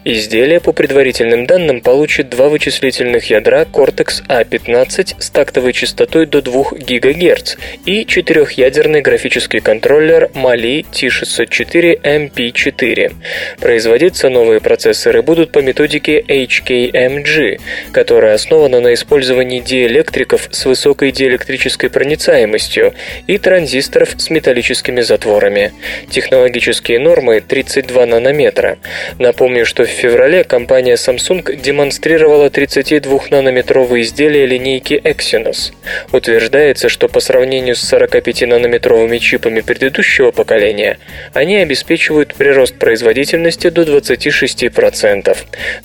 [0.04, 6.64] Изделие, по предварительным данным, получит два вычислительных ядра Cortex A15 с тактовой частотой до 2
[6.72, 13.14] ГГц и четырехъядерный графический контроль контроллер Mali T604 MP4.
[13.60, 17.60] Производиться новые процессоры будут по методике HKMG,
[17.92, 22.94] которая основана на использовании диэлектриков с высокой диэлектрической проницаемостью
[23.28, 25.74] и транзисторов с металлическими затворами.
[26.10, 28.78] Технологические нормы 32 нанометра.
[29.20, 35.74] Напомню, что в феврале компания Samsung демонстрировала 32-нанометровые изделия линейки Exynos.
[36.14, 41.00] Утверждается, что по сравнению с 45-нанометровыми чипами предыдущего поколения,
[41.34, 45.36] они обеспечивают прирост производительности до 26%.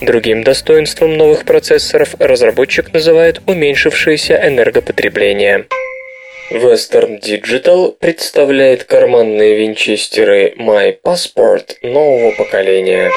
[0.02, 5.64] Другим достоинством новых процессоров разработчик называет уменьшившееся энергопотребление.
[6.50, 13.10] Western Digital представляет карманные винчестеры My Passport нового поколения.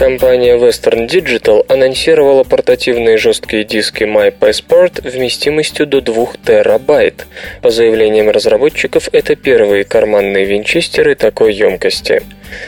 [0.00, 7.26] Компания Western Digital анонсировала портативные жесткие диски My Passport вместимостью до 2 терабайт.
[7.60, 12.22] По заявлениям разработчиков, это первые карманные винчестеры такой емкости.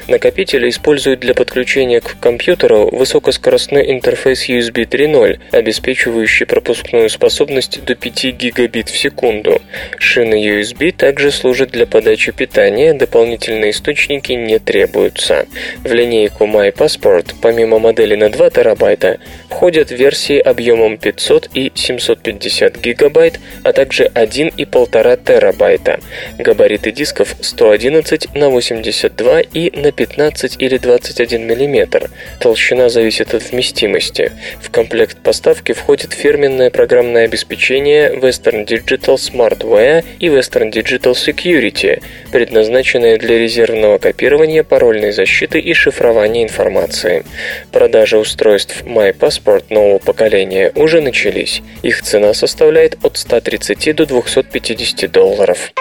[0.08, 8.24] Накопители используют для подключения к компьютеру высокоскоростной интерфейс USB 3.0, обеспечивающий пропускную способность до 5
[8.34, 9.62] гигабит в секунду.
[9.98, 15.46] Шины USB также служат для подачи питания, дополнительные источники не требуются.
[15.84, 19.18] В линейку My Passport, помимо модели на 2 терабайта,
[19.48, 26.00] входят версии объемом 500 и 750 гигабайт, а также 1 и 1,5 терабайта.
[26.38, 32.10] Габариты дисков 111 на 82 и на 15 или 21 мм.
[32.40, 34.32] Толщина зависит от вместимости.
[34.60, 43.18] В комплект поставки входит фирменное программное обеспечение Western Digital Smartware и Western Digital Security, предназначенное
[43.18, 47.24] для резервного копирования, парольной защиты и шифрования информации.
[47.70, 51.62] Продажи устройств My Passport нового поколения уже начались.
[51.82, 55.72] Их цена составляет от 130 до 250 долларов.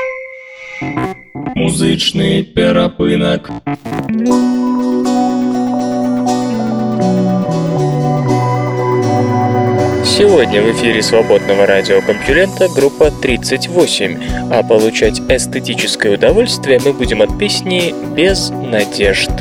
[1.33, 3.49] Музичний перепинок.
[10.03, 14.17] Сегодня в эфире свободного радиокомпьюлента группа 38,
[14.51, 19.31] а получать эстетическое удовольствие мы будем от песни «Без надежд».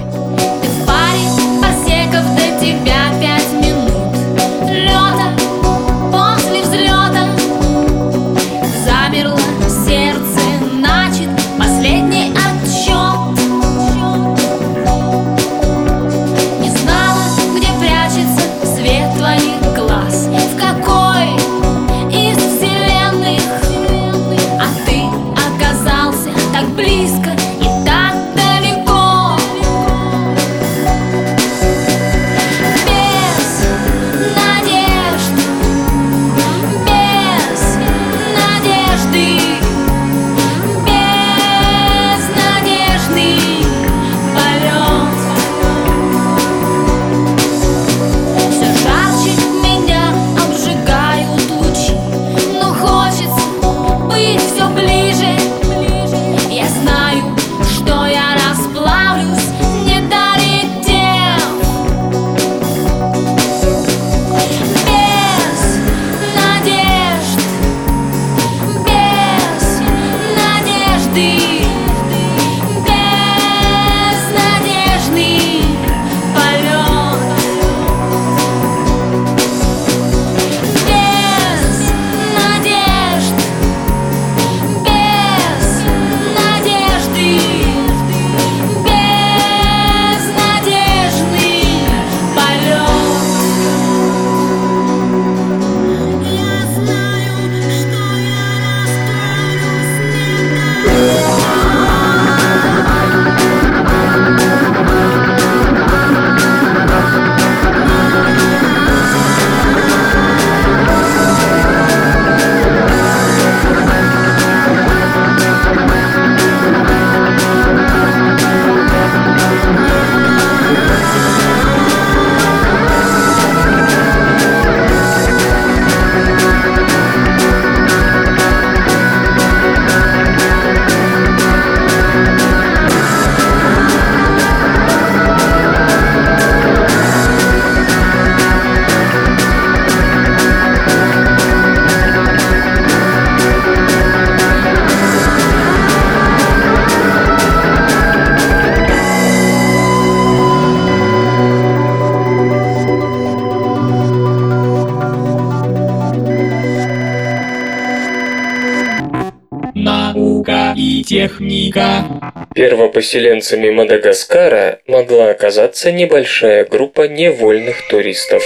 [162.91, 168.43] Первопоселенцами Мадагаскара могла оказаться небольшая группа невольных туристов.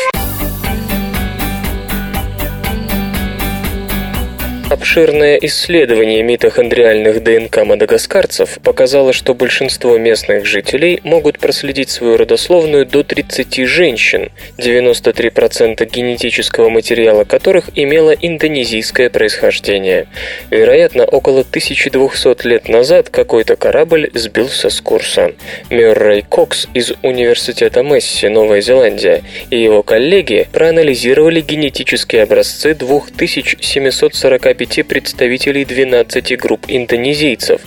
[4.95, 13.03] Обширное исследование митохондриальных ДНК мадагаскарцев показало, что большинство местных жителей могут проследить свою родословную до
[13.03, 20.07] 30 женщин, 93% генетического материала которых имело индонезийское происхождение.
[20.53, 25.32] Вероятно, около 1200 лет назад какой-то корабль сбился с курса.
[25.70, 34.84] Мюррей Кокс из Университета Месси, Новая Зеландия, и его коллеги проанализировали генетические образцы 2745 105
[34.85, 37.61] представителей 12 групп индонезийцев.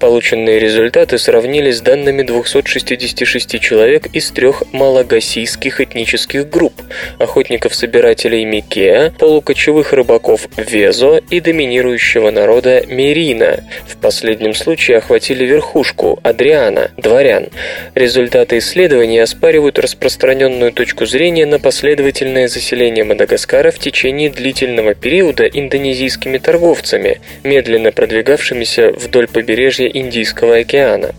[0.00, 6.72] Полученные результаты сравнили с данными 266 человек из трех малагасийских этнических групп–
[7.18, 13.62] охотников-собирателей Микеа, полукочевых рыбаков Везо и доминирующего народа Мерина.
[13.86, 17.50] В последнем случае охватили верхушку– Адриана, дворян.
[17.94, 26.32] Результаты исследования оспаривают распространенную точку зрения на последовательное заселение Мадагаскара в течение длительного периода индонезийскими
[26.32, 31.14] морскими торговцами, медленно продвигавшимися вдоль побережья Индийского океана.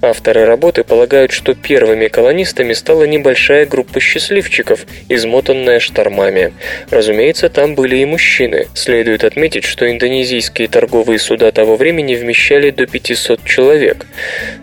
[0.00, 6.52] Авторы работы полагают, что первыми колонистами стала небольшая группа счастливчиков, измотанная штормами.
[6.90, 8.66] Разумеется, там были и мужчины.
[8.74, 14.06] Следует отметить, что индонезийские торговые суда того времени вмещали до 500 человек.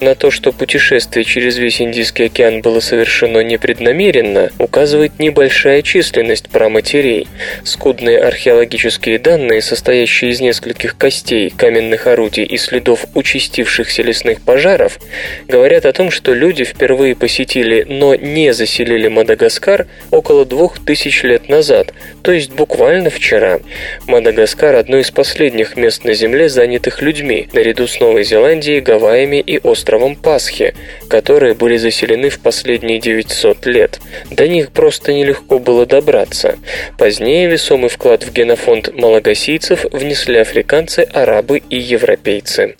[0.01, 7.27] На то, что путешествие через весь Индийский океан было совершено непреднамеренно, указывает небольшая численность праматерей.
[7.63, 14.99] Скудные археологические данные состоят состоящей из нескольких костей, каменных орудий и следов участившихся лесных пожаров,
[15.47, 21.49] говорят о том, что люди впервые посетили, но не заселили Мадагаскар около двух тысяч лет
[21.49, 21.93] назад,
[22.23, 23.59] то есть буквально вчера.
[24.07, 29.59] Мадагаскар– одно из последних мест на Земле, занятых людьми, наряду с Новой Зеландией, Гавайями и
[29.59, 30.73] островом Пасхи,
[31.09, 33.99] которые были заселены в последние 900 лет.
[34.31, 36.57] До них просто нелегко было добраться.
[36.97, 42.75] Позднее весомый вклад в генофонд малагасийцев внесли африканцы, арабы и европейцы.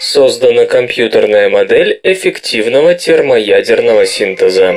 [0.00, 4.74] Создана компьютерная модель эффективного термоядерного синтеза.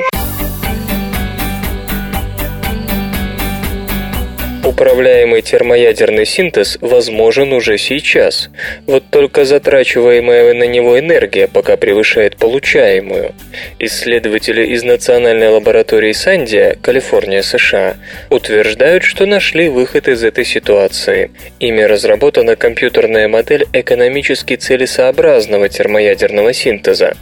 [4.74, 8.50] Управляемый термоядерный синтез возможен уже сейчас,
[8.88, 13.36] вот только затрачиваемая на него энергия пока превышает получаемую.
[13.78, 17.94] Исследователи из Национальной лаборатории Сандия, Калифорния, США,
[18.30, 21.30] утверждают, что нашли выход из этой ситуации.
[21.60, 27.14] Ими разработана компьютерная модель экономически целесообразного термоядерного синтеза.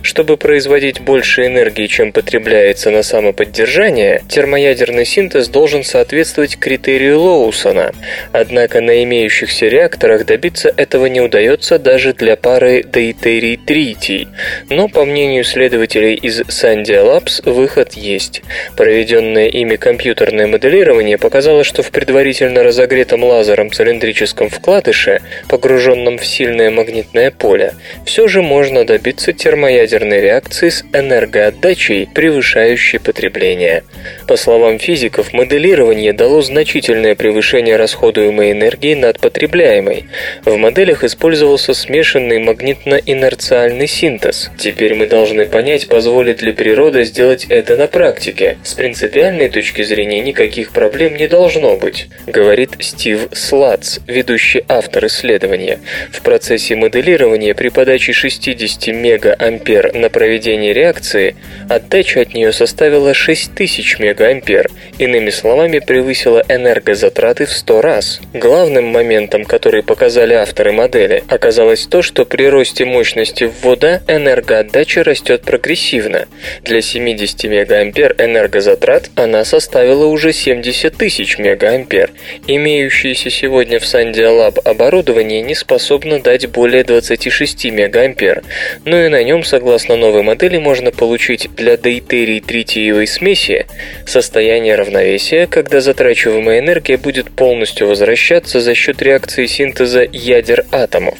[0.00, 7.92] Чтобы производить больше энергии, чем потребляется на самоподдержание, термоядерный синтез должен соответствовать критериям критерию Лоусона.
[8.32, 14.28] Однако на имеющихся реакторах добиться этого не удается даже для пары дейтерий-тритий.
[14.70, 18.42] Но, по мнению следователей из Sandia Labs, выход есть.
[18.76, 26.70] Проведенное ими компьютерное моделирование показало, что в предварительно разогретом лазером цилиндрическом вкладыше, погруженном в сильное
[26.70, 27.74] магнитное поле,
[28.06, 33.82] все же можно добиться термоядерной реакции с энергоотдачей, превышающей потребление.
[34.28, 40.04] По словам физиков, моделирование дало значительное значительное превышение расходуемой энергии над потребляемой.
[40.44, 44.50] В моделях использовался смешанный магнитно-инерциальный синтез.
[44.58, 48.58] Теперь мы должны понять, позволит ли природа сделать это на практике.
[48.62, 55.78] С принципиальной точки зрения никаких проблем не должно быть, говорит Стив Слац, ведущий автор исследования.
[56.12, 61.34] В процессе моделирования при подаче 60 мегаампер на проведение реакции
[61.70, 68.20] отдача от нее составила 6000 мегаампер, иными словами превысила энергию энергозатраты в 100 раз.
[68.32, 75.42] Главным моментом, который показали авторы модели, оказалось то, что при росте мощности ввода энергоотдача растет
[75.42, 76.26] прогрессивно.
[76.62, 82.10] Для 70 мегаампер энергозатрат она составила уже 70 тысяч мегаампер.
[82.48, 88.42] Имеющееся сегодня в Sandia Lab оборудование не способно дать более 26 мегаампер,
[88.84, 93.66] но и на нем, согласно новой модели, можно получить для дейтерий тритиевой смеси
[94.06, 101.18] состояние равновесия, когда затрачиваемая энергия будет полностью возвращаться за счет реакции синтеза ядер атомов.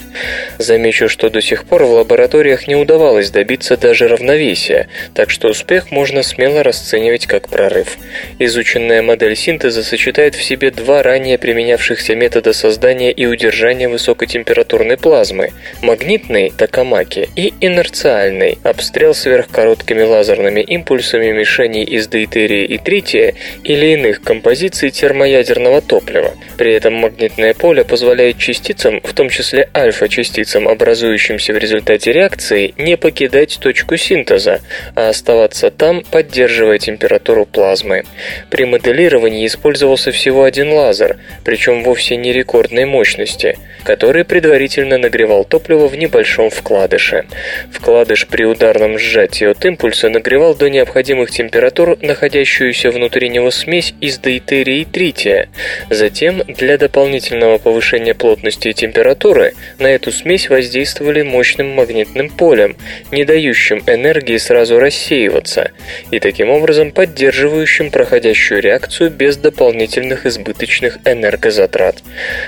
[0.59, 5.91] Замечу, что до сих пор в лабораториях не удавалось добиться даже равновесия, так что успех
[5.91, 7.99] можно смело расценивать как прорыв.
[8.39, 15.51] Изученная модель синтеза сочетает в себе два ранее применявшихся метода создания и удержания высокотемпературной плазмы–
[15.83, 24.23] магнитный– токамаки и инерциальный– обстрел сверхкороткими лазерными импульсами мишеней из дейтерия и трития или иных
[24.23, 26.33] композиций термо термоядерного топлива.
[26.57, 32.97] При этом магнитное поле позволяет частицам, в том числе альфа-частицам, образующимся в результате реакции, не
[32.97, 34.61] покидать точку синтеза,
[34.95, 38.05] а оставаться там, поддерживая температуру плазмы.
[38.51, 45.89] При моделировании использовался всего один лазер, причем вовсе не рекордной мощности, который предварительно нагревал топливо
[45.89, 47.25] в небольшом вкладыше.
[47.73, 54.19] Вкладыш при ударном сжатии от импульса нагревал до необходимых температур находящуюся внутри него смесь из
[54.19, 55.49] дейтерия и трития, развития.
[55.91, 62.77] Затем, для дополнительного повышения плотности и температуры, на эту смесь воздействовали мощным магнитным полем,
[63.11, 65.71] не дающим энергии сразу рассеиваться,
[66.11, 71.97] и таким образом поддерживающим проходящую реакцию без дополнительных избыточных энергозатрат.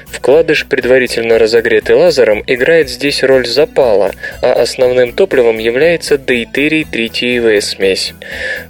[0.06, 4.12] Вкладыш, предварительно разогретый лазером, играет здесь роль запала,
[4.42, 8.14] а основным топливом является дейтерий-тритиевая смесь.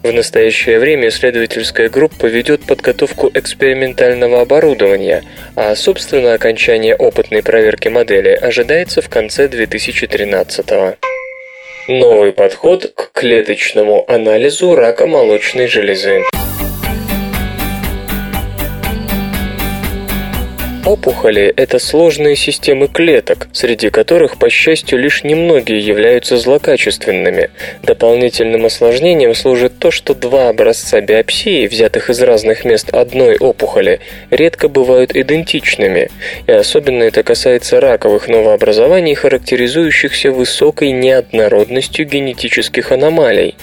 [0.02, 5.24] В настоящее время исследовательская группа ведет подготовку экспериментов экспериментального оборудования,
[5.54, 10.98] а собственно окончание опытной проверки модели ожидается в конце 2013 года.
[11.88, 16.22] Новый подход к клеточному анализу рака молочной железы.
[20.86, 27.50] Опухоли– это сложные системы клеток, среди которых, по счастью, лишь немногие являются злокачественными.
[27.82, 33.98] Дополнительным осложнением служит то, что два образца биопсии, взятых из разных мест одной опухоли,
[34.30, 36.08] редко бывают идентичными,
[36.46, 43.56] и особенно это касается раковых новообразований, характеризующихся высокой неоднородностью генетических аномалий.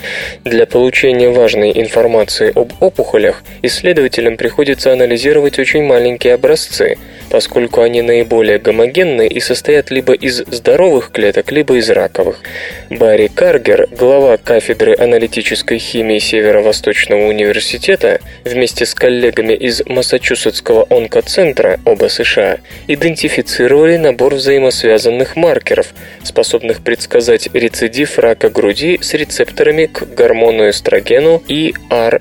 [0.43, 6.97] Для получения важной информации об опухолях исследователям приходится анализировать очень маленькие образцы–
[7.29, 12.39] поскольку они наиболее гомогенны и состоят либо из здоровых клеток, либо из раковых.
[12.89, 22.07] Барри Каргер, глава кафедры аналитической химии Северо-Восточного университета, вместе с коллегами из Массачусетского онкоцентра, оба
[22.07, 25.87] США, идентифицировали набор взаимосвязанных маркеров,
[26.23, 32.19] способных предсказать рецидив рака груди с рецепторами к гормону эстрогену и R+.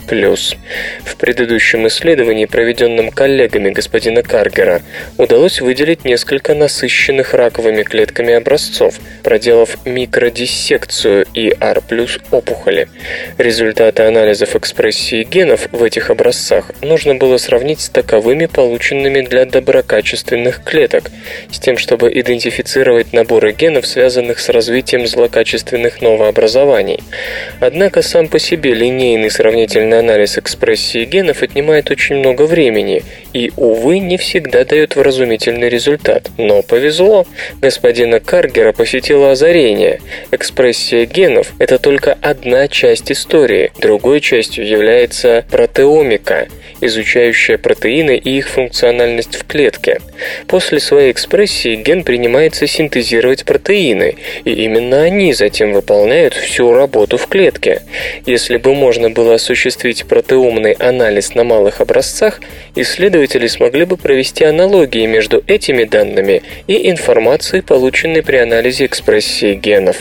[1.05, 4.83] В предыдущем исследовании, проведенном коллегами господина Каргера,
[5.19, 11.83] удалось выделить несколько насыщенных раковыми клетками образцов, проделав микродиссекцию и R+,
[12.31, 12.89] опухоли.
[13.39, 20.65] Результаты анализов экспрессии генов в этих образцах нужно было сравнить с таковыми, полученными для доброкачественных
[20.65, 21.05] клеток,
[21.51, 27.01] с тем, чтобы идентифицировать наборы генов, связанных с развитием злокачественных новообразований.
[27.61, 33.99] Однако сам по себе линейный сравнительный анализ экспрессии генов отнимает очень много времени и, увы,
[33.99, 36.31] не всегда дает вразумительный результат.
[36.39, 37.27] Но повезло.
[37.61, 40.01] Господина Каргера посетило озарение.
[40.31, 43.73] Экспрессия генов– это только одна часть истории.
[43.79, 46.49] Другой частью является протеомика–
[46.83, 50.01] изучающая протеины и их функциональность в клетке.
[50.49, 57.29] После своей экспрессии ген принимается синтезировать протеины, и именно они затем выполняют всю работу в
[57.29, 57.83] клетке.
[58.27, 62.41] Если бы можно было осуществить протеомный анализ на малых образцах,
[62.75, 69.99] исследователи смогли бы провести аналогии между этими данными и информацией, полученной при анализе экспрессии генов.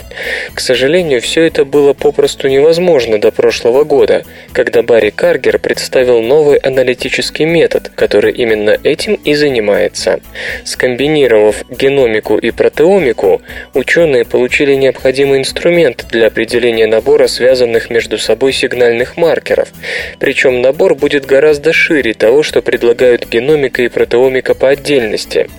[0.54, 6.58] К сожалению, все это было попросту невозможно до прошлого года, когда Барри Каргер представил новый
[6.58, 10.22] аналитический метод, который именно этим и занимается.
[10.64, 13.42] Скомбинировав геномику и протеомику,
[13.74, 19.68] ученые получили необходимый инструмент для определения набора связанных между собой сигнальных маркеров.
[20.20, 25.50] Причем набор будет гораздо шире того, что предлагают геномика и протеомика по отдельности.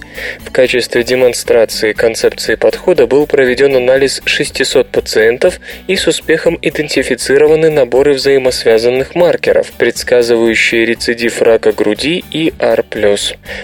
[0.44, 8.12] В качестве демонстрации концепции подхода был проведен анализ 600 пациентов и с успехом идентифицированы наборы
[8.12, 12.84] взаимосвязанных маркеров, предсказывающие рецидив рака груди и R+.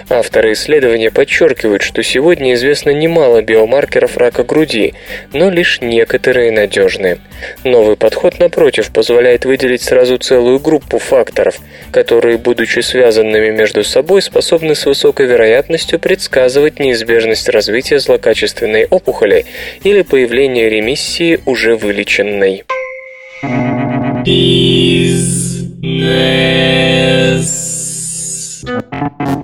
[0.09, 4.95] Авторы исследования подчеркивают, что сегодня известно немало биомаркеров рака груди,
[5.33, 7.19] но лишь некоторые надежны.
[7.63, 11.59] Новый подход, напротив, позволяет выделить сразу целую группу факторов,
[11.93, 19.45] которые, будучи связанными между собой, способны с высокой вероятностью предсказывать неизбежность развития злокачественной опухоли
[19.85, 22.65] или появления ремиссии уже вылеченной.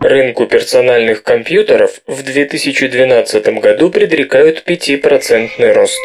[0.00, 6.00] Рынку персональных компьютеров в 2012 году предрекают 5% рост.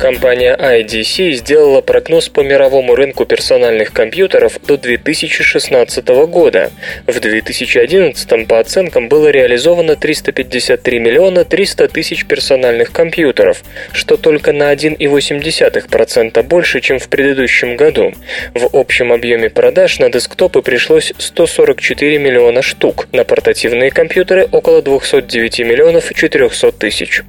[0.00, 6.70] Компания IDC сделала прогноз по мировому рынку персональных компьютеров до 2016 года.
[7.06, 14.72] В 2011 по оценкам было реализовано 353 миллиона 300 тысяч персональных компьютеров, что только на
[14.72, 18.14] 1,8% больше, чем в предыдущем году.
[18.54, 25.58] В общем объеме продаж на десктопы пришлось 144 миллиона штук, на портативные компьютеры около 209
[25.58, 27.20] миллионов 400 тысяч.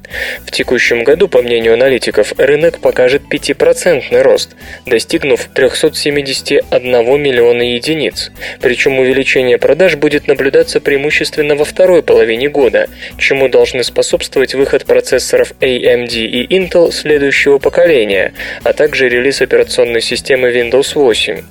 [0.46, 4.50] В текущем году, по мнению аналитиков, рынок рынок покажет 5% рост,
[4.86, 8.30] достигнув 371 миллиона единиц.
[8.60, 12.88] Причем увеличение продаж будет наблюдаться преимущественно во второй половине года,
[13.18, 18.32] чему должны способствовать выход процессоров AMD и Intel следующего поколения,
[18.62, 21.42] а также релиз операционной системы Windows 8.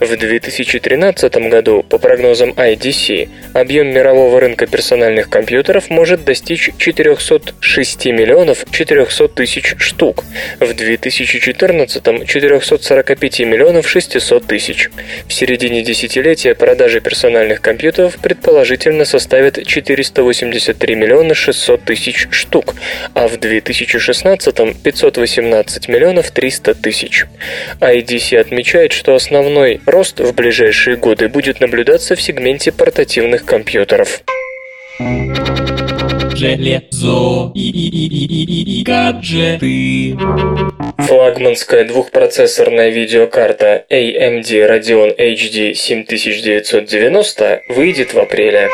[0.00, 8.64] В 2013 году, по прогнозам IDC, объем мирового рынка персональных компьютеров может достичь 406 миллионов
[8.70, 10.24] 400 тысяч штук,
[10.60, 14.90] в 2014– 445 миллионов 600 тысяч.
[15.26, 22.74] В середине десятилетия продажи персональных компьютеров предположительно составят 483 миллиона 600 тысяч штук,
[23.14, 27.26] а в 2016– 518 миллионов 300 тысяч.
[27.80, 34.22] IDC отмечает, что основной рост в ближайшие годы будет наблюдаться в сегменте портативных компьютеров
[34.98, 35.77] железо и,
[37.54, 40.16] и, и, и, и, и гаджеты.
[40.98, 48.68] Флагманская двухпроцессорная видеокарта AMD Radeon HD 7990 выйдет в апреле.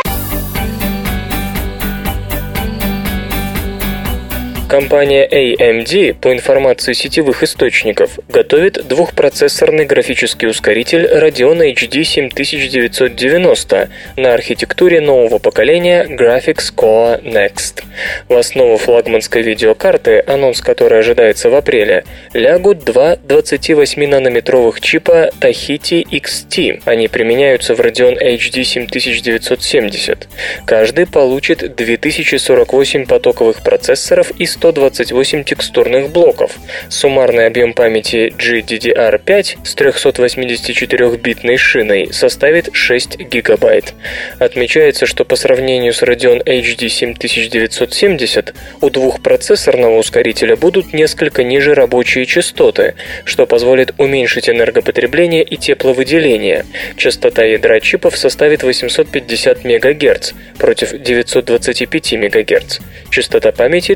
[4.74, 15.00] Компания AMD, по информации сетевых источников, готовит двухпроцессорный графический ускоритель Radeon HD 7990 на архитектуре
[15.00, 17.84] нового поколения Graphics Core Next.
[18.28, 22.02] В основу флагманской видеокарты, анонс которой ожидается в апреле,
[22.32, 26.82] лягут два 28-нанометровых чипа Tahiti XT.
[26.84, 30.28] Они применяются в Radeon HD 7970.
[30.66, 36.52] Каждый получит 2048 потоковых процессоров и 128 текстурных блоков.
[36.88, 43.92] Суммарный объем памяти GDDR5 с 384-битной шиной составит 6 гигабайт.
[44.38, 52.24] Отмечается, что по сравнению с Radeon HD 7970 у двухпроцессорного ускорителя будут несколько ниже рабочие
[52.24, 52.94] частоты,
[53.26, 56.64] что позволит уменьшить энергопотребление и тепловыделение.
[56.96, 62.78] Частота ядра чипов составит 850 МГц против 925 МГц.
[63.10, 63.94] Частота памяти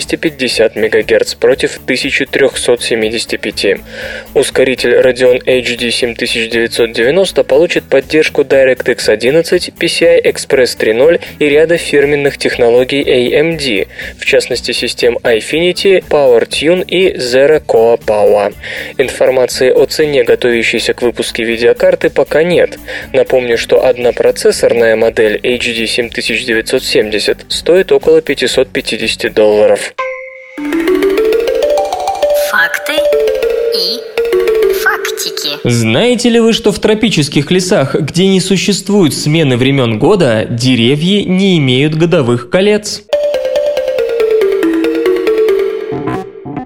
[0.00, 3.80] 1250 МГц против 1375.
[4.34, 13.02] Ускоритель Radeon HD 7990 получит поддержку DirectX 11, PCI Express 3.0 и ряда фирменных технологий
[13.02, 13.88] AMD,
[14.18, 18.54] в частности систем Infinity, PowerTune и Zero Core Power.
[18.98, 22.78] Информации о цене готовящейся к выпуску видеокарты пока нет.
[23.12, 29.79] Напомню, что однопроцессорная модель HD 7970 стоит около 550 долларов.
[32.50, 32.94] Факты
[33.74, 34.00] и
[34.82, 35.58] фактики.
[35.64, 41.58] Знаете ли вы, что в тропических лесах, где не существует смены времен года, деревья не
[41.58, 43.02] имеют годовых колец?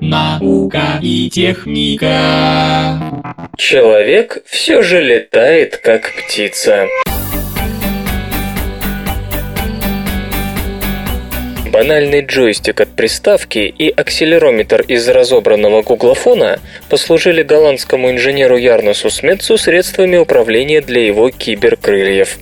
[0.00, 3.00] Наука и техника.
[3.56, 6.86] Человек все же летает как птица.
[11.74, 20.16] Банальный джойстик от приставки и акселерометр из разобранного гуглофона послужили голландскому инженеру Ярносу Смитцу средствами
[20.16, 22.38] управления для его киберкрыльев.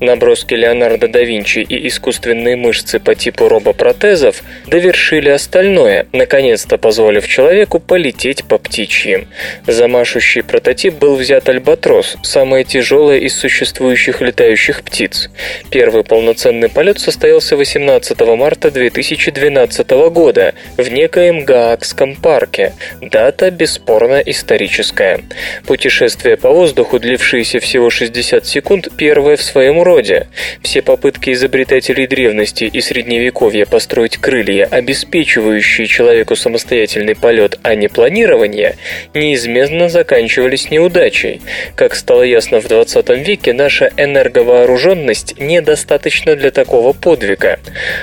[0.00, 7.78] Наброски Леонардо да Винчи и искусственные мышцы по типу робопротезов довершили остальное, наконец-то позволив человеку
[7.78, 9.28] полететь по птичьим.
[9.64, 15.30] Замашущий прототип был взят Альбатрос, самая тяжелая из существующих летающих птиц.
[15.70, 22.72] Первый полноценный полет состоялся 18 марта 2012 года в некоем Гаагском парке.
[23.00, 25.20] Дата бесспорно историческая.
[25.66, 30.28] Путешествие по воздуху, длившееся всего 60 секунд, первое в своем роде.
[30.62, 38.76] Все попытки изобретателей древности и средневековья построить крылья, обеспечивающие человеку самостоятельный полет, а не планирование,
[39.14, 41.42] неизменно заканчивались неудачей.
[41.76, 47.58] Как стало ясно в 20 веке, наша энерговооруженность недостаточна для такого подвига.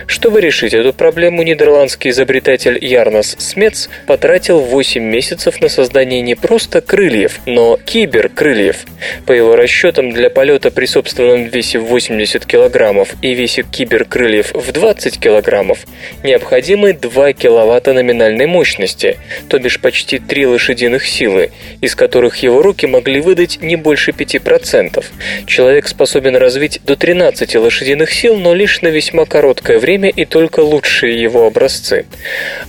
[0.08, 6.82] Чтобы решить эту проблему, нидерландский изобретатель Ярнос Смец потратил 8 месяцев на создание не просто
[6.82, 8.86] крыльев, но киберкрыльев.
[9.26, 14.72] По его расчетам, для полета при собственном весе в 80 килограммов и весе киберкрыльев в
[14.72, 15.80] 20 килограммов
[16.24, 21.52] необходимы 2 киловатта номинальной мощности, то бишь почти 3 лошадиных силы,
[21.82, 25.06] из которых его руки могли выдать не больше 5%.
[25.46, 30.49] Человек способен развить до 13 лошадиных сил, но лишь на весьма короткое время и только
[30.58, 32.06] лучшие его образцы.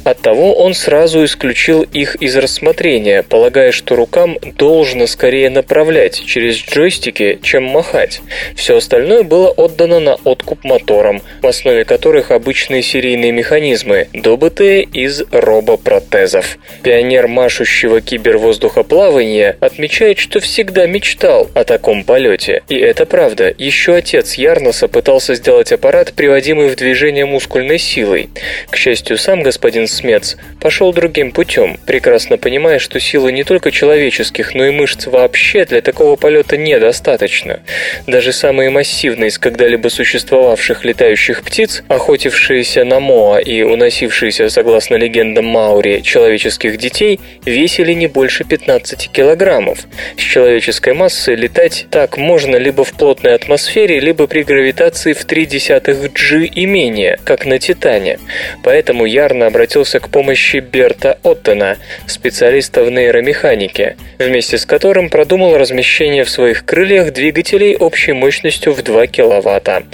[0.04, 7.38] Оттого он сразу исключил их из рассмотрения, полагая, что рукам должно скорее направлять через джойстики,
[7.42, 8.20] чем махать.
[8.54, 15.22] Все остальное было отдано на откуп моторам, в основе которых обычные серийные механизмы, добытые из
[15.30, 16.58] робопротезов.
[16.82, 22.62] Пионер машущего кибервоздухоплавания отмечает, что всегда мечтал о таком полете.
[22.68, 23.54] И это правда.
[23.56, 28.30] Еще отец Ярноса пытался сделать аппарат, приводимый в движение мускульной силой.
[28.70, 34.54] К счастью, сам господин Смец пошел другим путем, прекрасно понимая, что силы не только человеческих,
[34.54, 37.60] но и мышц вообще для такого полета недостаточно.
[38.06, 45.46] Даже самые массивные из когда-либо существовавших летающих птиц, охотившиеся на Моа и уносившиеся, согласно легендам
[45.46, 49.78] Маури, человеческих детей, весили не больше 15 килограммов.
[50.16, 56.10] С человеческой массой летать так можно либо в плотной атмосфере, либо при гравитации в 0,3
[56.14, 58.18] G и менее, как на Титане.
[58.64, 66.24] Поэтому Ярно обратился к помощи Берта Оттена, специалиста в нейромеханике, вместе с которым продумал размещение
[66.24, 69.84] в своих крыльях двигателей общей мощностью в 2 киловатта.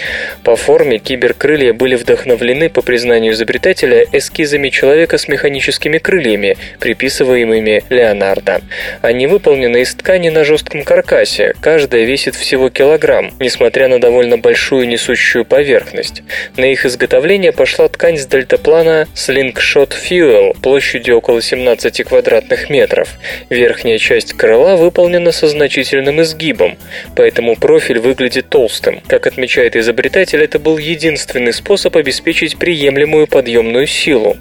[0.45, 8.63] По форме киберкрылья были вдохновлены, по признанию изобретателя, эскизами человека с механическими крыльями, приписываемыми Леонардо.
[9.03, 14.87] Они выполнены из ткани на жестком каркасе, каждая весит всего килограмм, несмотря на довольно большую
[14.87, 16.23] несущую поверхность.
[16.57, 23.09] На их изготовление пошла ткань с дельтаплана Slingshot Fuel площадью около 17 квадратных метров.
[23.51, 26.77] Верхняя часть крыла выполнена со значительным изгибом,
[27.17, 29.01] поэтому профиль выглядит толстым.
[29.09, 34.37] Как отмечает изобретатель, это был единственный способ обеспечить приемлемую подъемную силу.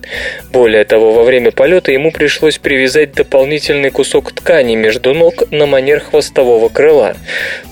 [0.51, 6.01] Более того, во время полета ему пришлось привязать дополнительный кусок ткани между ног на манер
[6.01, 7.15] хвостового крыла.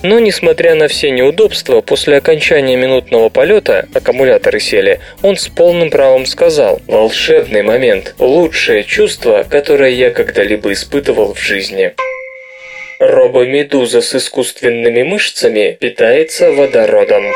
[0.02, 6.26] Но, несмотря на все неудобства, после окончания минутного полета, аккумуляторы сели, он с полным правом
[6.26, 11.92] сказал «Волшебный момент, лучшее чувство, которое я когда-либо испытывал в жизни».
[13.00, 17.32] Робомедуза с искусственными мышцами питается водородом.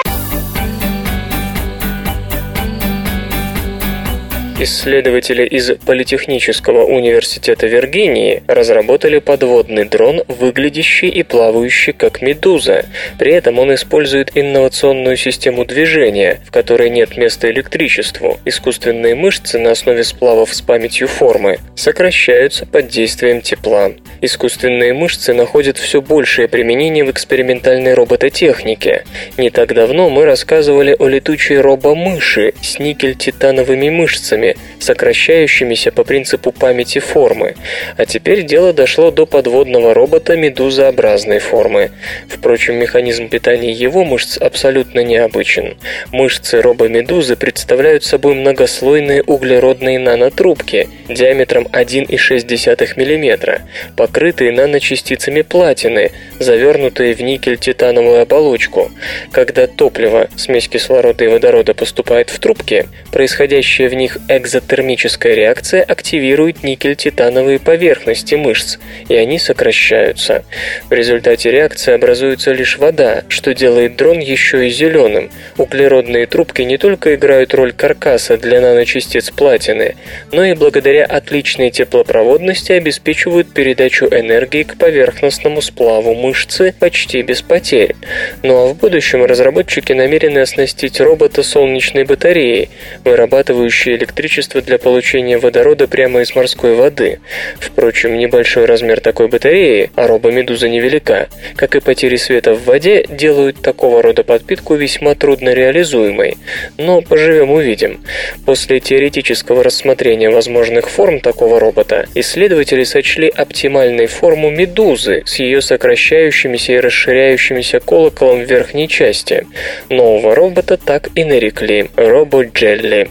[4.61, 12.84] Исследователи из Политехнического университета Виргинии разработали подводный дрон, выглядящий и плавающий как медуза.
[13.20, 18.40] При этом он использует инновационную систему движения, в которой нет места электричеству.
[18.44, 23.92] Искусственные мышцы на основе сплавов с памятью формы сокращаются под действием тепла.
[24.20, 29.04] Искусственные мышцы находят все большее применение в экспериментальной робототехнике.
[29.36, 34.47] Не так давно мы рассказывали о летучей робомыши с никель-титановыми мышцами,
[34.78, 37.55] сокращающимися по принципу памяти формы,
[37.96, 41.90] а теперь дело дошло до подводного робота медузообразной формы.
[42.28, 45.76] Впрочем, механизм питания его мышц абсолютно необычен.
[46.12, 53.62] Мышцы робомедузы представляют собой многослойные углеродные нанотрубки диаметром 1,6 мм,
[53.96, 58.90] покрытые наночастицами платины, завернутые в никель-титановую оболочку.
[59.32, 66.62] Когда топливо, смесь кислорода и водорода поступает в трубки, происходящее в них экзотермическая реакция активирует
[66.62, 68.78] никель-титановые поверхности мышц,
[69.09, 70.45] и они сокращаются.
[70.89, 75.30] В результате реакции образуется лишь вода, что делает дрон еще и зеленым.
[75.57, 79.97] Углеродные трубки не только играют роль каркаса для наночастиц платины,
[80.32, 87.97] но и благодаря отличной теплопроводности обеспечивают передачу энергии к поверхностному сплаву мышцы почти без потерь.
[88.43, 92.70] Ну а в будущем разработчики намерены оснастить робота солнечной батареей,
[93.05, 97.20] вырабатывающей электричество электричество для получения водорода прямо из морской воды.
[97.59, 103.62] Впрочем, небольшой размер такой батареи, а робомедуза невелика, как и потери света в воде, делают
[103.62, 106.37] такого рода подпитку весьма трудно реализуемой.
[106.76, 108.01] Но поживем увидим.
[108.45, 116.72] После теоретического рассмотрения возможных форм такого робота, исследователи сочли оптимальной форму медузы с ее сокращающимися
[116.74, 119.47] и расширяющимися колоколом в верхней части.
[119.89, 123.09] Нового робота так и нарекли– рободжелли.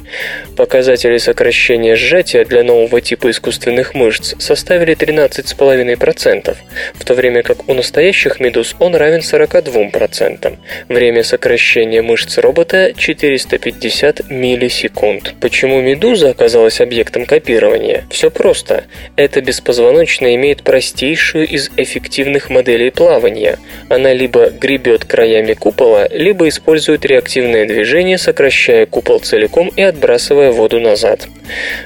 [0.55, 6.55] Показатель показатели сокращения сжатия для нового типа искусственных мышц составили 13,5%,
[6.93, 10.57] в то время как у настоящих медуз он равен 42%.
[10.89, 15.35] Время сокращения мышц робота 450 миллисекунд.
[15.39, 18.03] Почему медуза оказалась объектом копирования?
[18.09, 18.83] Все просто.
[19.15, 23.57] Эта беспозвоночная имеет простейшую из эффективных моделей плавания.
[23.89, 30.79] Она либо гребет краями купола, либо использует реактивное движение, сокращая купол целиком и отбрасывая воду
[30.79, 31.27] назад назад.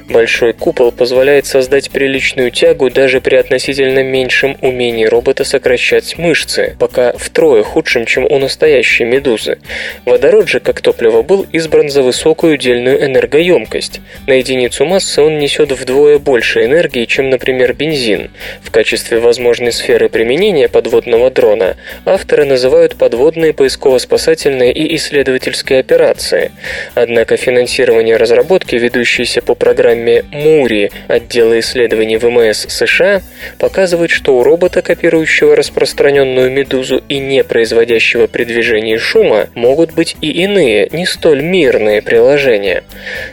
[0.09, 7.11] Большой купол позволяет создать приличную тягу даже при относительно меньшем умении робота сокращать мышцы, пока
[7.13, 9.59] втрое худшим, чем у настоящей медузы.
[10.05, 14.01] Водород же, как топливо, был избран за высокую удельную энергоемкость.
[14.27, 18.31] На единицу массы он несет вдвое больше энергии, чем, например, бензин.
[18.63, 26.51] В качестве возможной сферы применения подводного дрона авторы называют подводные поисково-спасательные и исследовательские операции.
[26.95, 33.21] Однако финансирование разработки ведут ведущийся по программе МУРИ отдела исследований ВМС США,
[33.57, 40.17] показывает, что у робота, копирующего распространенную медузу и не производящего при движении шума, могут быть
[40.21, 42.83] и иные, не столь мирные приложения.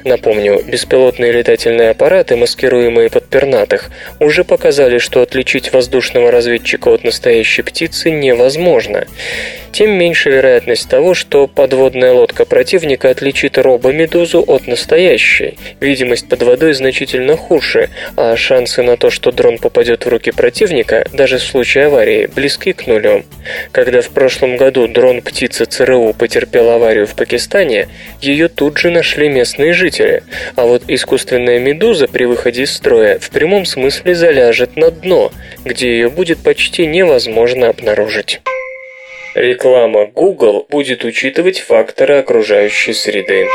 [0.05, 3.91] Напомню, беспилотные летательные аппараты, маскируемые под пернатых,
[4.21, 9.07] уже показали, что отличить воздушного разведчика от настоящей птицы невозможно
[9.73, 15.48] тем меньше вероятность того, что подводная лодка противника отличит робомедузу от настоящей.
[15.81, 21.07] Видимость под водой значительно хуже, а шансы на то, что дрон попадет в руки противника,
[21.13, 23.25] даже в случае аварии, близки к нулю.
[23.73, 27.89] Когда в прошлом году дрон-птица ЦРУ потерпел аварию в Пакистане,
[28.21, 30.23] ее тут же нашли местные жители,
[30.57, 35.33] а вот искусственная медуза при выходе из строя в прямом смысле заляжет на дно,
[35.65, 38.41] где ее будет почти невозможно обнаружить.
[39.35, 43.47] Реклама Google будет учитывать факторы окружающей среды.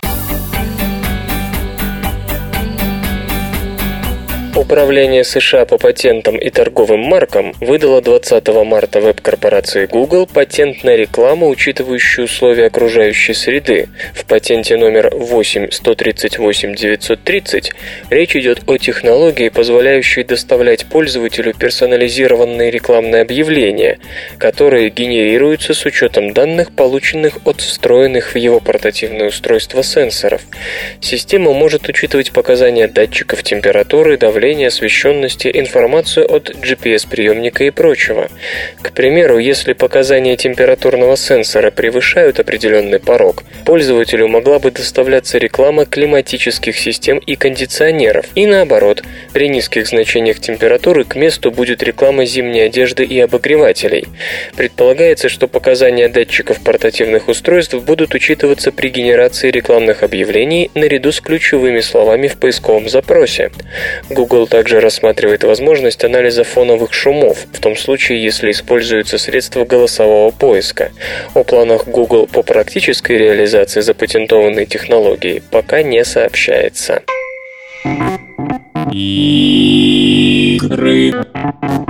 [4.63, 11.49] Управление США по патентам и торговым маркам выдало 20 марта веб-корпорации Google патент на рекламу,
[11.49, 13.89] учитывающую условия окружающей среды.
[14.15, 17.73] В патенте номер 8.138.930
[18.09, 23.99] речь идет о технологии, позволяющей доставлять пользователю персонализированные рекламные объявления,
[24.37, 30.41] которые генерируются с учетом данных, полученных от встроенных в его портативное устройство сенсоров.
[31.01, 38.29] Система может учитывать показания датчиков температуры, давления, освещенности, информацию от GPS-приемника и прочего.
[38.81, 46.77] К примеру, если показания температурного сенсора превышают определенный порог, пользователю могла бы доставляться реклама климатических
[46.77, 53.03] систем и кондиционеров, и наоборот, при низких значениях температуры к месту будет реклама зимней одежды
[53.03, 54.07] и обогревателей.
[54.55, 61.79] Предполагается, что показания датчиков портативных устройств будут учитываться при генерации рекламных объявлений наряду с ключевыми
[61.79, 63.51] словами в поисковом запросе.
[64.09, 70.91] Google также рассматривает возможность анализа фоновых шумов, в том случае, если используются средства голосового поиска.
[71.33, 77.03] О планах Google по практической реализации запатентованной технологии пока не сообщается.
[78.91, 81.13] Игры.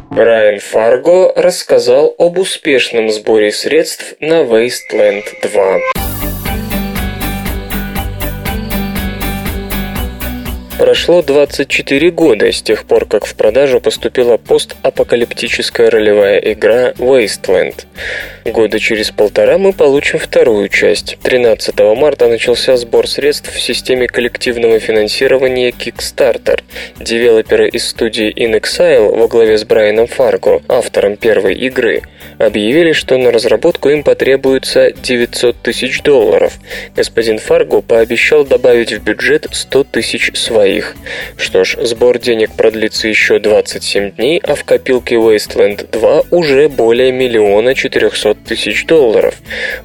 [0.09, 6.12] Брайан Фарго рассказал об успешном сборе средств на Wasteland 2.
[10.83, 17.85] Прошло 24 года с тех пор, как в продажу поступила постапокалиптическая ролевая игра Wasteland.
[18.43, 21.17] Года через полтора мы получим вторую часть.
[21.23, 26.61] 13 марта начался сбор средств в системе коллективного финансирования Kickstarter.
[26.99, 32.01] Девелоперы из студии inXile во главе с Брайаном Фарго, автором первой игры,
[32.39, 36.59] объявили, что на разработку им потребуется 900 тысяч долларов.
[36.93, 40.72] Господин Фарго пообещал добавить в бюджет 100 тысяч своих.
[41.37, 47.11] Что ж, сбор денег продлится еще 27 дней, а в копилке Wasteland 2 уже более
[47.11, 49.35] миллиона 400 тысяч долларов.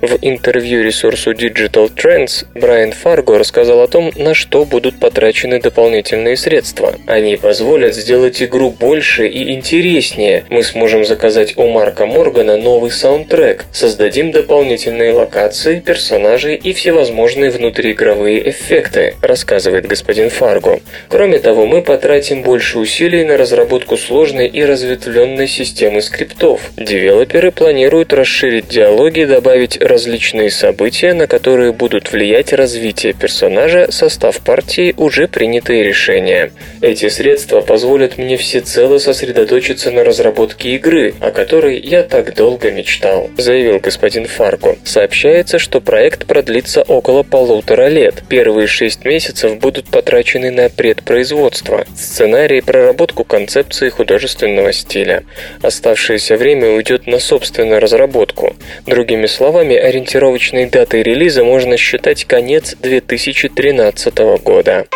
[0.01, 6.36] В интервью ресурсу Digital Trends Брайан Фарго рассказал о том, на что будут потрачены дополнительные
[6.36, 6.95] средства.
[7.07, 10.45] Они позволят сделать игру больше и интереснее.
[10.51, 18.51] Мы сможем заказать у Марка Моргана новый саундтрек, создадим дополнительные локации, персонажей и всевозможные внутриигровые
[18.51, 20.68] эффекты, рассказывает господин Фарго.
[21.09, 26.61] Кроме того, мы потратим больше усилий на разработку сложной и разветвленной системы скриптов.
[26.77, 34.95] Девелоперы планируют расширить диалоги, добавить различные события, на которые будут влиять развитие персонажа, состав партии,
[34.97, 36.51] уже принятые решения.
[36.81, 43.31] Эти средства позволят мне всецело сосредоточиться на разработке игры, о которой я так долго мечтал,
[43.37, 44.77] заявил господин Фарко.
[44.85, 48.23] Сообщается, что проект продлится около полутора лет.
[48.29, 55.22] Первые шесть месяцев будут потрачены на предпроизводство, сценарий, проработку концепции художественного стиля.
[55.62, 58.56] Оставшееся время уйдет на собственную разработку.
[58.84, 64.86] Другими словами, ориентировочной датой релиза можно считать конец 2013 года.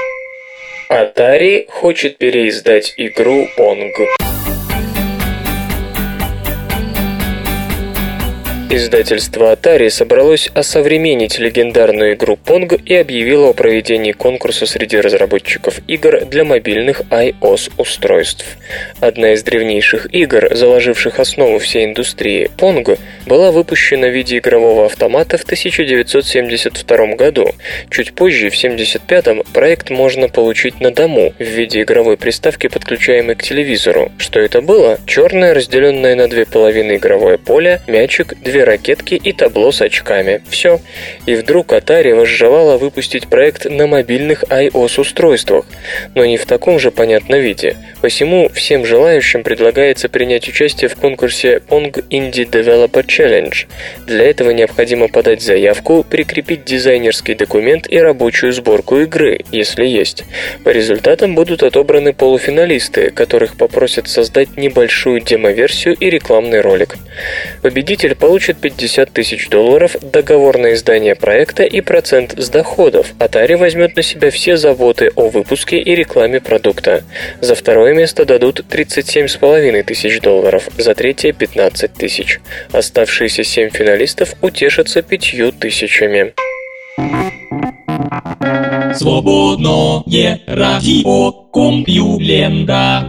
[0.91, 4.32] Atari хочет переиздать игру Pong.
[8.75, 16.25] Издательство Atari собралось осовременить легендарную игру Pong и объявило о проведении конкурса среди разработчиков игр
[16.25, 18.47] для мобильных iOS-устройств.
[18.99, 25.37] Одна из древнейших игр, заложивших основу всей индустрии, Pong, была выпущена в виде игрового автомата
[25.37, 27.55] в 1972 году.
[27.91, 33.43] Чуть позже, в 1975-м, проект можно получить на дому в виде игровой приставки, подключаемой к
[33.43, 34.11] телевизору.
[34.17, 34.99] Что это было?
[35.07, 40.43] Черное, разделенное на две половины игровое поле, мячик, две ракетки и табло с очками.
[40.49, 40.81] Все.
[41.27, 45.67] И вдруг Atari возжелала выпустить проект на мобильных iOS-устройствах,
[46.15, 47.77] но не в таком же понятном виде.
[48.01, 53.55] Посему всем желающим предлагается принять участие в конкурсе Pong Indie Developer Challenge.
[54.07, 60.25] Для этого необходимо подать заявку, прикрепить дизайнерский документ и рабочую сборку игры, если есть.
[60.65, 66.97] По результатам будут отобраны полуфиналисты, которых попросят создать небольшую демо-версию и рекламный ролик.
[67.63, 73.15] Победитель получит 50 тысяч долларов, договор на издание проекта и процент с доходов.
[73.19, 77.05] Atari возьмет на себя все заботы о выпуске и рекламе продукта.
[77.41, 82.41] За второе место дадут 37,5 тысяч долларов, за третье 15 тысяч.
[82.73, 86.35] Оставшиеся 7 финалистов утешатся 5 тысячами.
[88.95, 93.09] Свободное радио Компьюлента.